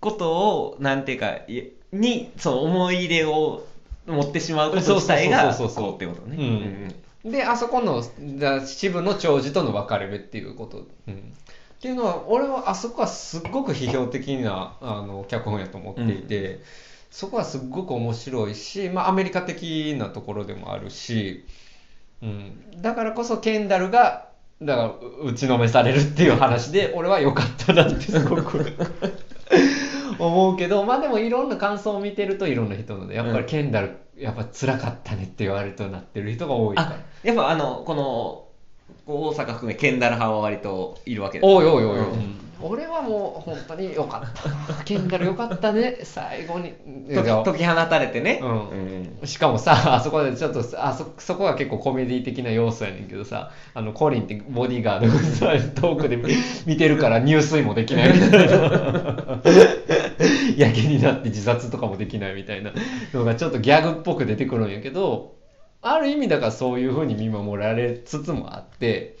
[0.00, 1.38] ことを、なんていうか、
[1.92, 3.66] に、そう、思い入れを
[4.06, 6.92] 持ってしまうこと自体が、そうそうってことね。
[7.24, 8.04] うん、で、あそこの、
[8.64, 10.86] 支部の長寿との分かれ目っていうこと。
[11.08, 11.34] うん、
[11.78, 16.60] っていうのは、俺はあそこはすっごく批評的なあの脚本やと思っていて、うん、
[17.08, 21.44] そこはすっごく面白いし、まあ、アメリカ的なところでもあるし、
[22.20, 24.26] うん、だからこそケンダルが
[24.60, 28.74] だから打ちのめされるっていう話で 俺は良かったなってすごく
[30.18, 36.96] 思うけどまあでもいろんな感想を見てるといろんな人のでやっぱりケンダル、やっぱ辛かったねって言われるとなってる人が多いから。
[37.22, 38.47] やっぱあのこの
[39.06, 41.46] 大阪含めケンダル派は割といるわけです。
[41.46, 42.48] おいおいおいおい、うん。
[42.60, 44.84] 俺はもう本当によかった。
[44.84, 45.98] ケンダルよかったね。
[46.02, 46.74] 最後に。
[47.44, 56.18] 解き放たれてね、うん、しかもさ あそこでちょっとあそそこは結構コメディ的な要素やねんけどさあのコリンってボディーガードがさ遠くで
[56.66, 59.40] 見てるから入水もできないみたいな。
[60.56, 62.72] やけになって自殺とかもできないみたいな
[63.14, 65.37] のがちょっとギャグっぽく出てくるんやけど
[65.82, 69.16] ある意味だからそういうふうに見守られつつもあって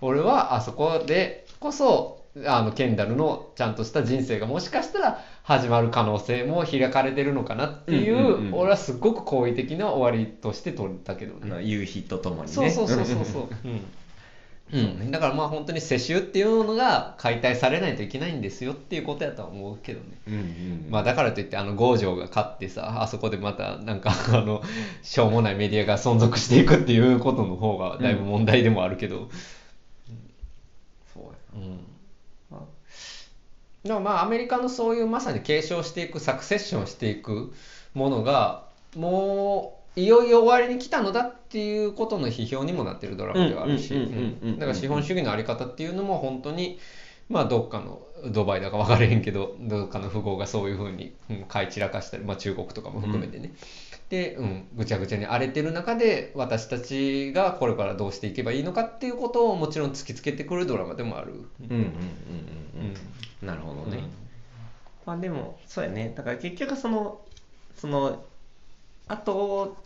[0.00, 11.62] 俺はあそこでこそあのケンダルのちゃんとした人生がもしかしたら始まる可能性も開かれてるのかなっていう,、うんうんうん、俺はすごく好意的な終わりとして取ったけどね。
[11.62, 12.48] 夕日とともにね。
[12.48, 13.80] そうそうそうそうそう、 うん
[14.72, 24.62] うん、だからまあ本当に世襲っていうのが解体されないといけないんですよっていうことやとは思うけどね、うんうん、まあだからといってあの郷城が勝ってさあそこでまたなんか あの
[25.02, 29.28] しょうもないメディアが存続していくっていうことの方がだいぶ問題でもあるけど、うん、
[31.14, 31.22] そう
[31.60, 31.80] やな、うん。
[33.84, 37.54] でもまあアメリカのそういうまさに継承していくサクセッションしていく
[37.94, 38.64] ものが
[38.96, 43.94] もういよいよ終わりに来たのだっていうことの批評にもなってるドラマではあるし
[44.58, 46.78] だから資本主義の在り方っていうのも本当に
[47.28, 51.14] まあどっかのドバイだか分からへんけどどっかの富豪がそういうふうに
[51.48, 53.52] 買い散らかしたり、まあ、中国とかも含めてね、
[54.08, 61.34] で、うん、ぐちゃぐちゃに荒れてる中で私たちがこれからどうしていけばいいのかっていうことをもちろん突きつけてくるドラマでもある。
[63.42, 64.10] なるほどね、うん、
[65.04, 67.20] まあでもそうやねだから結局その
[67.76, 68.24] その
[69.08, 69.76] あと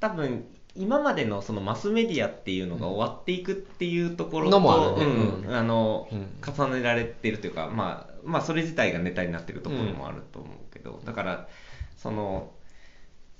[0.00, 6.08] 多分今までのそのマスメディアっていうのが終わっていくっていうところと、うんあの、
[6.46, 11.48] 重ねられてるというか、まあ、まあそれ自体がネタになってるところもあると思うけど、だから
[11.96, 12.52] その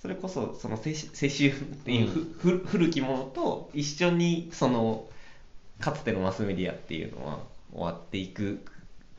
[0.01, 5.07] それこそその世襲っていうふ、うん、古きものと一緒にその
[5.81, 7.41] かつてのマスメディアっていうのは
[7.73, 8.65] 終わっていく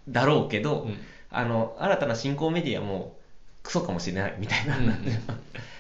[0.08, 0.97] だろうけど、うん、
[1.30, 3.17] あの新たな新興メディアも
[3.63, 4.86] クソかもしれないみたいな、うん、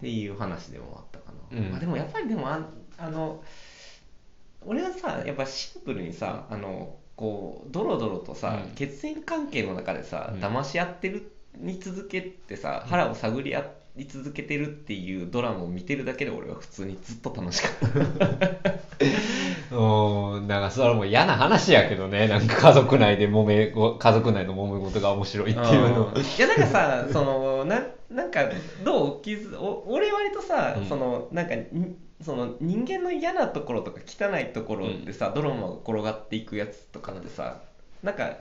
[0.00, 2.58] っていう話でもあったかな、うん、まあ、でもやっぱりでもあ
[2.96, 3.42] あの
[4.64, 13.60] 俺はさやっぱシンプルにさあのこうドロドロとさ、血縁関係の中でさ、騙し合ってるに続けてさ腹を探り合
[13.96, 17.72] い続けてるっていうドラマを見てるだけで俺は普通にずっと楽しかっ
[18.18, 18.70] た。
[19.76, 22.26] うんなんかそれはもう嫌な話やけどね。
[22.26, 28.50] なんか家族内で揉め家族内の揉め事が面白いっていうのいやなんかさそのななんか
[28.84, 31.54] どう傷お俺割とさ、うん、そのなんか
[32.22, 37.62] その人間の嫌なところとか汚いところでさ、うん、ドラマが転がっていくやつとかってさ、
[38.02, 38.36] うん、なんか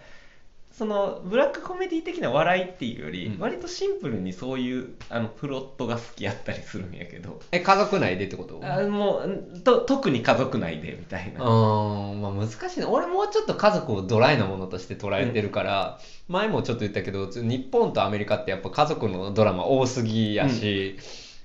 [0.71, 3.39] そのブラックコメディ的な笑いっていうより、うん。
[3.39, 7.41] 割とシンプルにそういうあのプロットが好きやったりするんやけど。
[7.51, 8.61] え家族内でってこと？
[8.63, 12.85] あもうと特に家族内でみたいな、うん、まあ難しいね。
[12.85, 15.99] 俺もうちょっと家族をドライなものとして捉えてるから、
[16.29, 20.97] 前もちょっと言ったけど、日本とアメリカってやっぱ家族のドラマ多すぎやし、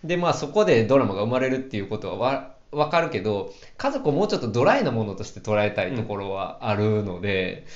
[0.04, 7.66] で、まあそこでドラマが生まれるっていうことはわわかるけど、家族をもうちょっとドライなものとして捉えたいところはあるので、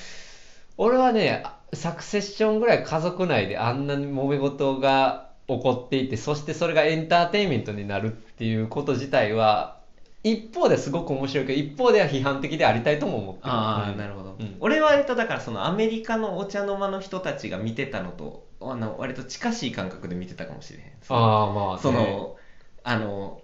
[0.78, 1.42] 俺はね、
[1.74, 9.76] サクセッションぐらい家族内であんなに揉め事が起こっていて、そしてそれがエンターテインメントになるっていうこと自体は、
[10.24, 13.50] 一方ですごく面白いけど、一方では批判的でありたいとも思ってる。
[13.50, 13.96] ああ、うん。
[13.96, 14.56] なるほど、うん。
[14.60, 20.86] 俺は割とだからそのアメリカのお茶の間の人たちが見てたのとあの割と近しい感覚で見てたかもしれへん。
[21.08, 22.36] ああ、まあ、ね、その
[22.84, 23.40] あの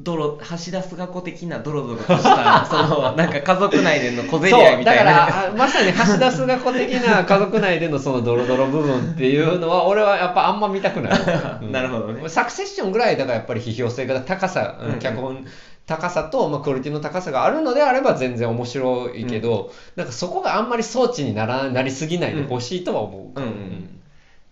[0.00, 5.04] ドロ橋田壽賀子的なドロドロとしたそのなんか家族内での小競り合いみたいな。
[5.04, 11.20] から、あまさに橋田壽賀子的な家族内でのそのドロドロ部分っていうのは、俺はやっぱあんま見たくない。
[11.62, 11.72] うん。
[11.72, 12.28] なるほどね。
[12.28, 15.46] サクセッションぐらいだからやっぱり批評性が高さ、うんうん脚本
[15.86, 23.40] 高さと、まあ、クオリティの高さがあるのであれば全然面白いけど、なんかそこがあんまり装置にならなりすぎないでほしいとは思う。
[23.40, 24.00] うんうん。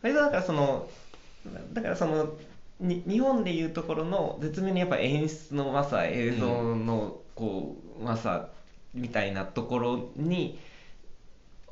[0.03, 0.87] 割とだからその
[1.73, 2.29] だからその
[2.81, 8.49] に日本でいうところの絶妙にやっぱ演出のうまさ映像のこううまさ
[8.95, 10.59] みたいなところに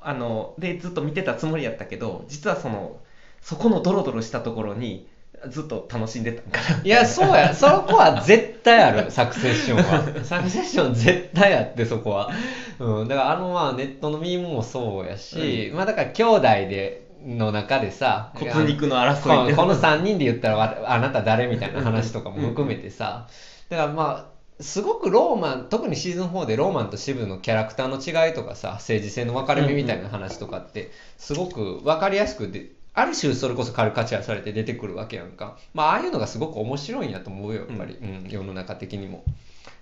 [0.01, 3.01] あのでずっと見てたつもりやったけど実はその
[3.41, 5.09] そこのドロドロしたところに
[5.49, 6.83] ずっと楽しんでたんかな。
[6.85, 10.25] いや、そうや、そこは絶対ある、 サクセッションは。
[10.25, 12.31] サクセッション絶対あって、そこは。
[12.79, 23.29] うん、だからあの、まあ、ネットのミームもそうやし、まあ、だから兄弟で、の中でさ、骨肉のこ争いのこの3人で言ったらわあなた誰みたいな話とかも含めてさ、
[23.69, 35.57] だからまあすごくローマン特にシーズン4でローマンとシブのキャラクターの違いとかさ政治性の分かれ目みたいな話とかってすごく分かりやすくである種それこそカルカチャーされて出てくるわけやんか。
[35.73, 38.27] まあああいうのがすごく面白いんやと思うよやっぱり、うん。
[38.29, 39.25] 世の中的にも。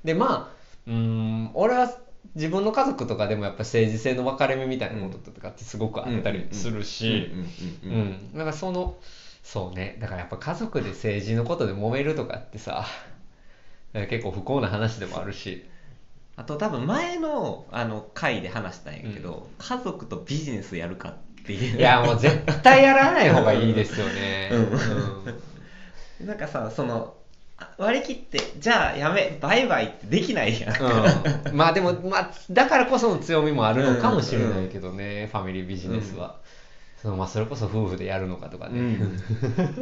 [0.04, 1.92] でまあうーん俺は
[2.34, 8.96] 自分の家族とかでもやっぱ政治性の分かれ目みたいなこととかってすごくあったりするし、うんううんうんん、だからその
[9.42, 9.98] そうね。
[10.00, 12.86] だからやっぱ家族で政治のことで揉めるとかってさ
[13.92, 15.66] 結構不幸な話でもあるし。
[16.36, 21.78] あと多分前のあの回で話したんやけど、家族とビジネスやるかっていう。
[21.78, 24.50] いやもう絶対やらない方がいいですよね、
[26.20, 26.26] うん。
[26.26, 27.19] なんかさそのあ
[27.78, 31.56] 割り切ってじゃあやめバイバイってできないやん、うん。
[31.56, 36.36] まあでも、まあ、だからこその強みもあるのかもしれないけどね、ファミリービジネスは、
[37.00, 39.16] そのまあ、それこそ夫婦でやるのかとかね、うん。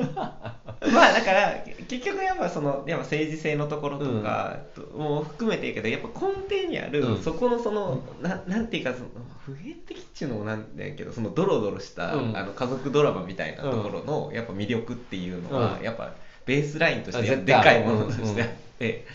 [0.92, 4.58] まあだから結局やっぱそのやっぱ政治性のところとか
[4.96, 7.22] も含めていいけどやっぱ根底にある、うん。
[7.22, 9.06] そこのそのななんていうかその
[9.44, 12.36] 普遍的っていうのもなんだけどそのドロドロした、うん。
[12.36, 15.84] あの家族ドラマみたいなところの、やっぱ魅力っていうのは、うん。
[15.84, 16.12] やっぱ
[16.48, 18.42] ベースラインとしてでかいものとうんして。
[18.42, 19.06] あって、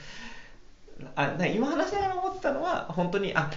[1.16, 3.50] あな今話しながら思ったのは本当にあ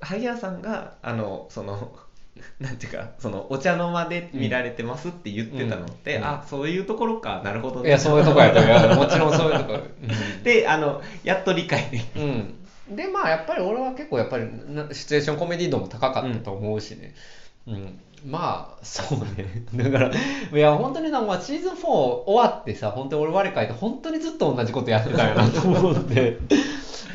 [0.00, 1.92] 萩原さんがあのその
[2.58, 6.24] なんていうかそのお茶の間で見られてますって言ってたのって、うん。
[6.24, 7.40] あそういうところか。
[7.44, 7.88] なるほどね。
[7.88, 9.78] いやそういうとこやといやもちろんそういうとこ、
[10.42, 12.56] であのやっと理解できうん、
[12.88, 17.14] うん、でまあやっぱり俺は結構やっぱりなシチュエーションコメディ度も高かったと思うしね、
[17.68, 19.64] うんまあそうね。
[19.74, 26.38] だからいや本当にな、まあ、シーズン4終わってさ本当に俺我書いて本当にずっと同じことやってたよなと思って。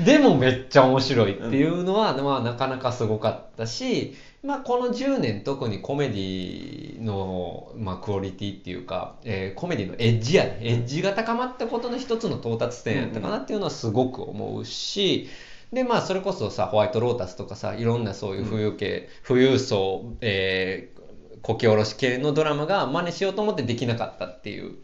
[0.03, 10.57] でもめっちゃ面白いっていうのは、まあ、なかなかすごかったし、まあ、この10年特にコメディの、まあ、クオリティっていうか、えーコメディのエッジやね。
[10.61, 15.29] エッジが高まったことの一つの到達点やったかなっていうのはすごく思うし、
[15.71, 20.92] でまあそれこそさホワイトロータスとかさいろんなそういう富裕系、富裕層、えー
[21.43, 24.75] こけおろし系のドラマが真似しようと思ってできなかったっていう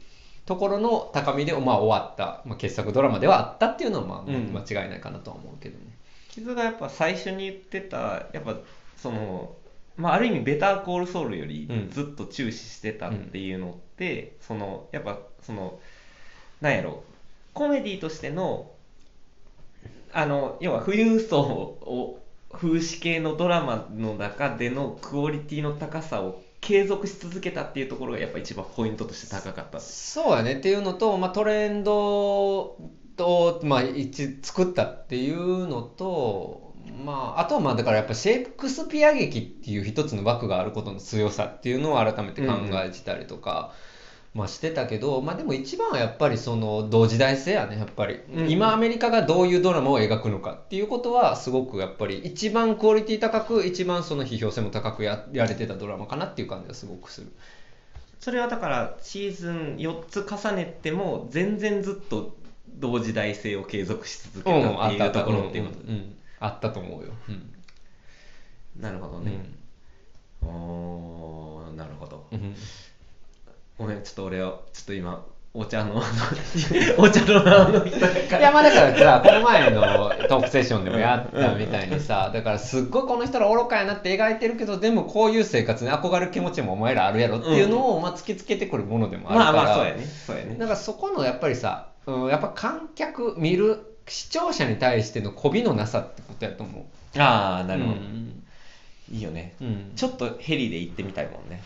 [0.46, 5.98] ところの高みで、まあ、終わった、まあ、傑作ドラマではあったっていうのは、まあうん間違いないかなとは思うけどね。
[6.30, 8.58] 傷がやっぱ最初に言ってたやっぱ
[8.98, 9.56] その
[9.96, 15.80] まあ、ある意味ベターコールソウルよりうんずっと注視してたっていうのって、そのやっぱその
[16.62, 17.04] なんやろ
[17.54, 18.72] コメディとしての
[20.14, 22.20] あの要は富裕層を
[22.52, 29.80] 風刺系のドラマの中でのクオリティの高さを継続し続けたっていうところがやっぱ一番ポイントとして高かった。
[29.80, 43.74] そうやねっていうのと、まあ、トレンドを、まあ、一作ったっていうのと、まあ、あとはまあだからやっぱシェイクスピア劇っていう一つの枠があることの強さっていうのを改めて考えてたりとか、
[44.34, 48.50] まあ、してたけど、まあ、でも一番はやっぱりその同時代性やねやっぱり、うん。
[48.50, 57.28] 今アメリカがどういうドラマを描くのかっていうことはすごくやっぱり一番クオリティ高く一番その批評性も高くややれてたドラマかなっていう感じはすごくする。
[58.20, 62.36] それはだからシーズン4つ重ねても全然ずっと
[62.78, 65.80] 同時代性を継続し続けたっていうところっていうこと。
[65.80, 65.92] うんう。
[65.94, 66.16] ん。
[66.40, 67.54] あったと思うよ、うん。
[68.80, 69.32] なるほどね、
[70.42, 72.28] おーなるほど。
[72.32, 72.56] うん
[73.80, 76.04] ごめんちょっと俺はちょっと今お茶の
[76.98, 78.40] お茶の名の人だから。
[78.40, 79.82] いやまあだからさこの前の
[80.28, 90.06] トークセッションでもやったみたいにさだからすっごいこの人ら愚かやなって描いてるけどでもこういう生活に憧れる気持ちもお前らあるやろっていうのを、まあ、突きつけてくるものでもあるから、まあまあそうやね。
[90.06, 90.56] そうやね。
[90.56, 96.82] なんかそこのやっぱりさ、うん、やっぱ観客見る視聴者に対しての媚びのなさってことやと思
[97.16, 97.20] う。
[97.20, 98.44] ああなるほど、うん。
[99.12, 99.56] いいよね。
[99.62, 99.92] うん。
[99.96, 101.62] ちょっとヘリで行ってみたいもんね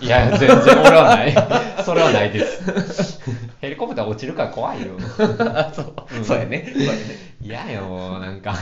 [0.00, 1.82] いや全然俺はない。
[1.84, 3.20] それはないです。
[3.60, 4.94] ヘリコプター落ちるから怖いよ。
[5.40, 6.24] あそう、うん。
[6.24, 6.70] そうやね。
[6.72, 6.98] そうやね
[7.40, 8.54] 嫌よなんか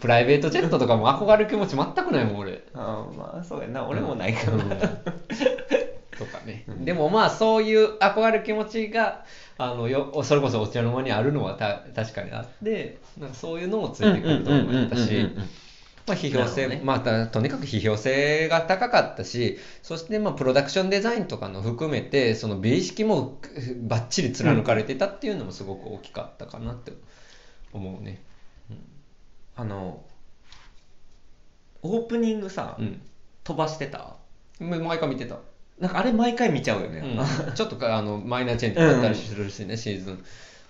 [0.00, 2.64] プライベートジェットとかも憧れる気持ち全くないもん俺。
[2.74, 3.86] あーまあそうやな。
[3.86, 4.56] 俺もないから。
[4.56, 4.70] な、うん。
[6.16, 9.24] とかね、でもまあそういう憧れる気持ちが
[9.58, 15.28] あのよそれこそお茶の間にあるのはた確かにあってなんかそういうのもついてくると思ったし
[16.06, 16.80] まあ批評性、ね。
[16.84, 23.40] まあたとにかく批評性が高かったしそしてまあプロダクションデザインとかの含めてその美意識も
[23.82, 26.92] バッチリ貫かれてたっていうのもすごく大きかったかなって
[27.72, 28.22] 思うね。
[29.56, 30.04] あの
[31.82, 33.00] オープニングさ、うん、
[33.44, 34.16] 飛ばしてた？
[34.58, 35.38] 毎回見てた。
[35.78, 37.54] なんかあれ毎回見ちゃうよね、うん。
[37.54, 40.24] ちょっとかあのマイナーチェンジだったりするしね、シーズン、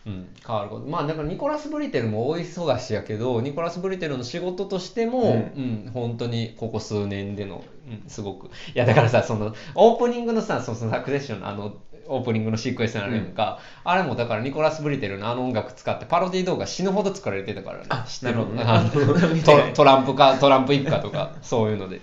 [0.06, 0.86] うん、変わること。
[0.86, 8.46] まあだからニコラス・ブリテルも大忙しやけどニコラス・ブリテルの仕事としても、ううん本当にここ数年での、うん、すごく。
[8.46, 11.74] いやだからさそのオープニングのさそのサクセッションのあの
[12.06, 13.26] オープニングのシークエンスになるやん。
[13.28, 17.86] か、あれもだからニコラス・ブリテルのあの音楽使ってパロディ動画死ぬほど作られてたからね。
[17.88, 18.64] あ知ってるね。
[19.74, 22.02] トランプかトランプ一家とかそういうので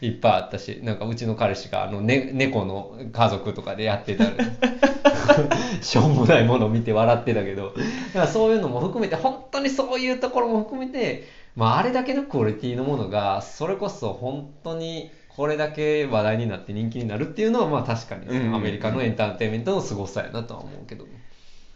[0.00, 4.26] いっぱいあったしなんかうちの彼氏があの、ね、猫の家族とかでやってた
[5.82, 7.66] しょうもないものを見て笑ってたけど。
[7.68, 11.24] だからそういうのも含めて本当にそういうところも含めて、
[11.56, 18.54] まあ、あれだけのクオリティのものがそれこそ本当にこれだけ話題になって人気になるっていうのはまあ確かにうんうんうん。
[18.56, 21.04] アメリカのエンターテインメントの凄さやなとは思うけど。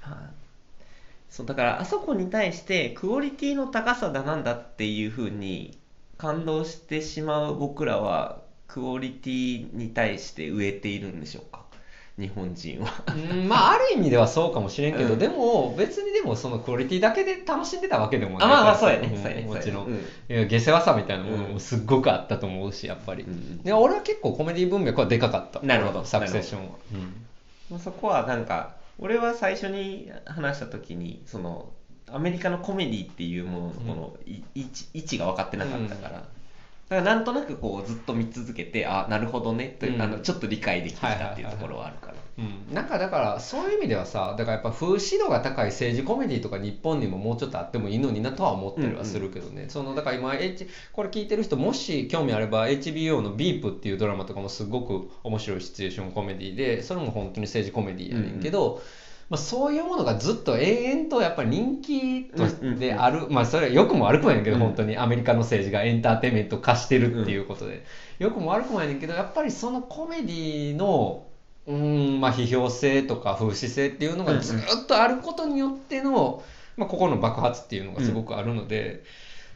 [0.01, 0.18] はい。
[1.29, 5.79] そうだからあそこに対してクオリティの高さだなんだっていうふうに
[6.23, 11.62] 感動してしまう僕らはクオリティに対して植えているんでしょうか？
[12.16, 12.93] 日本人は。
[13.09, 15.18] うんまあある意味ではそうかもしれんけど、うん。
[15.18, 19.09] でも別にでもそのクオリティだけで楽しんでたわけでもないあまあそうやね。
[19.09, 19.45] ね。
[19.49, 19.99] もちろん、ね。
[20.29, 23.62] いや下世話さみたいなものうんもすっごくあったと思うしやっぱり、うん。
[23.64, 25.59] で俺は結構コメディ文脈はでかかった。
[25.66, 26.05] なるほど。
[26.05, 26.68] サクセッションは、
[27.68, 31.73] まあそこはなんか俺は最初に話した時にその
[32.13, 36.25] アメリカのコメディっていうもののこのい位置位置が分かってなかったから、だか
[36.97, 40.03] らなんとなくこうずっと見続けてあなるほどねという、うん。
[40.03, 58.83] あのちょっと理解できてきたっていうところはあるから、うん、なんかだからそういう意味ではさだからやっぱ風刺度が高い政治コメディとか日本にももうちょっとあってもいいのになとは思ったりはするけどね、そのだから今、H、これ聞いてる人もし興味あれば HBO の「ビープっていうドラマとかもすごく面白いシチュエーションコメディでそれも本当に政治コメディやねんけど、
[59.33, 64.62] まあ、そういうものがずっと永遠とやっぱり人気としてある、まあそれは良くも悪くもやねんけど、うん。
[64.62, 64.99] 本当に。
[64.99, 67.83] アメリカの政治がエンターテインメント化してるっていうことで、
[68.18, 71.24] 良くも悪くもやねんけどやっぱりそのコメディの
[71.66, 76.45] うーんまあ批評性とか風刺性っていうのがずっとあることによっての、
[76.76, 79.03] まあ、ここの爆発っていうのがすごくあるので、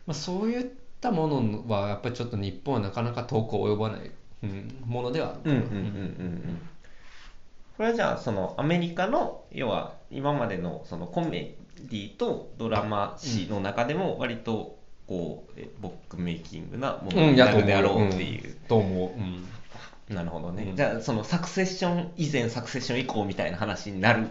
[0.06, 0.70] まあ、そういっ
[1.02, 4.10] たものはやっぱりちょっと日本はなかなか遠く及ばない、
[4.42, 5.54] うん、ものではあるかな。
[5.54, 6.60] うんうんうんうんうん
[7.76, 19.10] これはじゃあそのアメリカの要は今までのそのコメディとドラマ史の中でも割とこうえボックメイキングなものうんになるであろうっていう、と思う、
[20.10, 20.14] うん。
[20.14, 20.76] なるほどね、うん。
[20.76, 24.30] じゃあそのサクセッション以前サクセッション以降みたいな話になる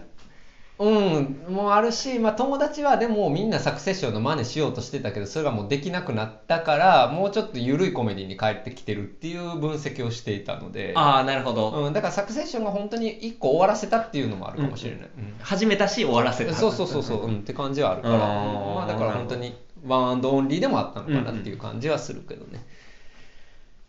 [0.78, 15.34] うん、もうあるし、まあ、友達はでもみんなサクセッションの真似しようとしてたけどそれがもうできなくなったからもうちょっと緩いコメディに帰ってきてるっていう分析をしていたので、ああなるほど、うん、だからサクセッションが本当に一個終わらせたっていうのもあるかもしれない、うん。
[15.40, 16.52] 始めたし終わらせた。
[16.52, 19.56] そうそうそうそう、うん、って感じはあるから、うんまあ、だから本当に
[19.86, 22.66] ワンアンドオンリーでもあったのかなっていう感じはするけどね、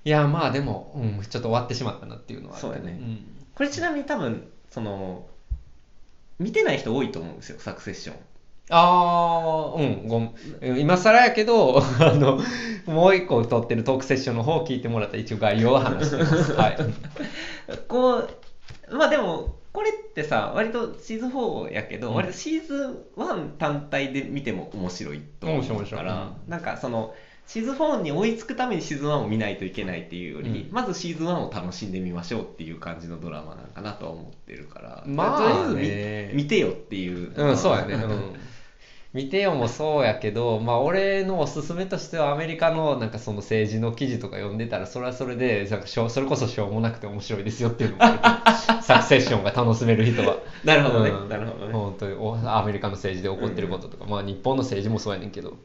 [0.06, 2.98] いやまあでも、うん、ちょっと終わってしまったなっていうのはあるけどそうやね。
[2.98, 3.20] ん。
[3.56, 5.26] これちなみに多分その
[6.40, 8.16] 見てない人多いと思うんですよサクセッション
[8.70, 10.26] ああ、うん、ごめ
[10.72, 10.80] ん。
[10.80, 12.40] 今更やけど、 あの、
[12.86, 16.52] もう一個撮ってるトークセッションの方を聞いてもらったら一応概要を話してます。
[16.54, 16.78] はい。
[17.88, 27.14] こうまあでもこれってさ割とシーズン4やけど、うん割とシーズン1単体で見ても面白いと思う面白い面白いから、うなんかその
[27.48, 30.68] シーズン4に追いつくためにシーズン1を見ないといけないっていうより、うん。
[30.72, 37.34] まずシーズン1を楽しんでみましょうっていう感じのドラマなんかなとは思ってるから、まあとりあえずね見見てよっていう。
[37.34, 37.94] うん、そうやね。
[37.94, 38.34] うん。
[39.14, 50.38] 見てよもそうやけど、まあ俺のおすすめとしてはアメリカのなんかその政治の記事とか読んでたらそれはそれでなんかしょうそれこそしょうもなくて面白いですよっていうのがある サクセッションが楽しめる人は。
[50.66, 51.30] なるほどね、うん。
[51.30, 51.72] なるほどね。
[51.72, 55.58] 本当におアメリカの政治で起こってることとか、まあ日本の政治もそうやねんけど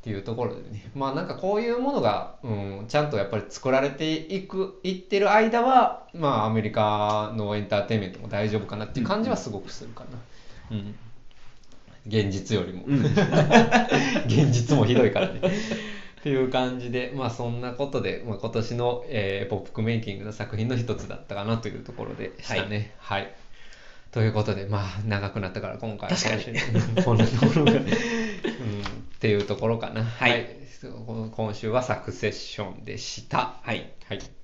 [0.00, 0.90] っていうところでね。
[0.94, 10.04] まあなんかこういうものが、うん、ちゃんとやっぱり作られていくいってる間はまあアメリカのエンターテインメントも大丈夫かなっていう感じはすごくするか
[10.70, 10.94] な、うん、
[12.06, 13.04] 現実よりも、うん。
[14.26, 15.40] 現実もひどいからね。
[16.20, 22.94] っていう感じでまあそんなことで、まあ、今年の、えーポップクメイキングの作品の一つだったかなというところでしたね。
[22.98, 23.32] はい、
[24.12, 26.16] ということでまあ長くなったから今回は。
[26.16, 26.42] 確かに。
[26.44, 27.86] 今 週こんなところが、うん、
[29.20, 30.02] っていうところかな。
[30.02, 30.48] はい。
[31.32, 33.60] 今週はサクセッションでした。
[33.62, 33.92] はい。
[34.06, 34.39] はい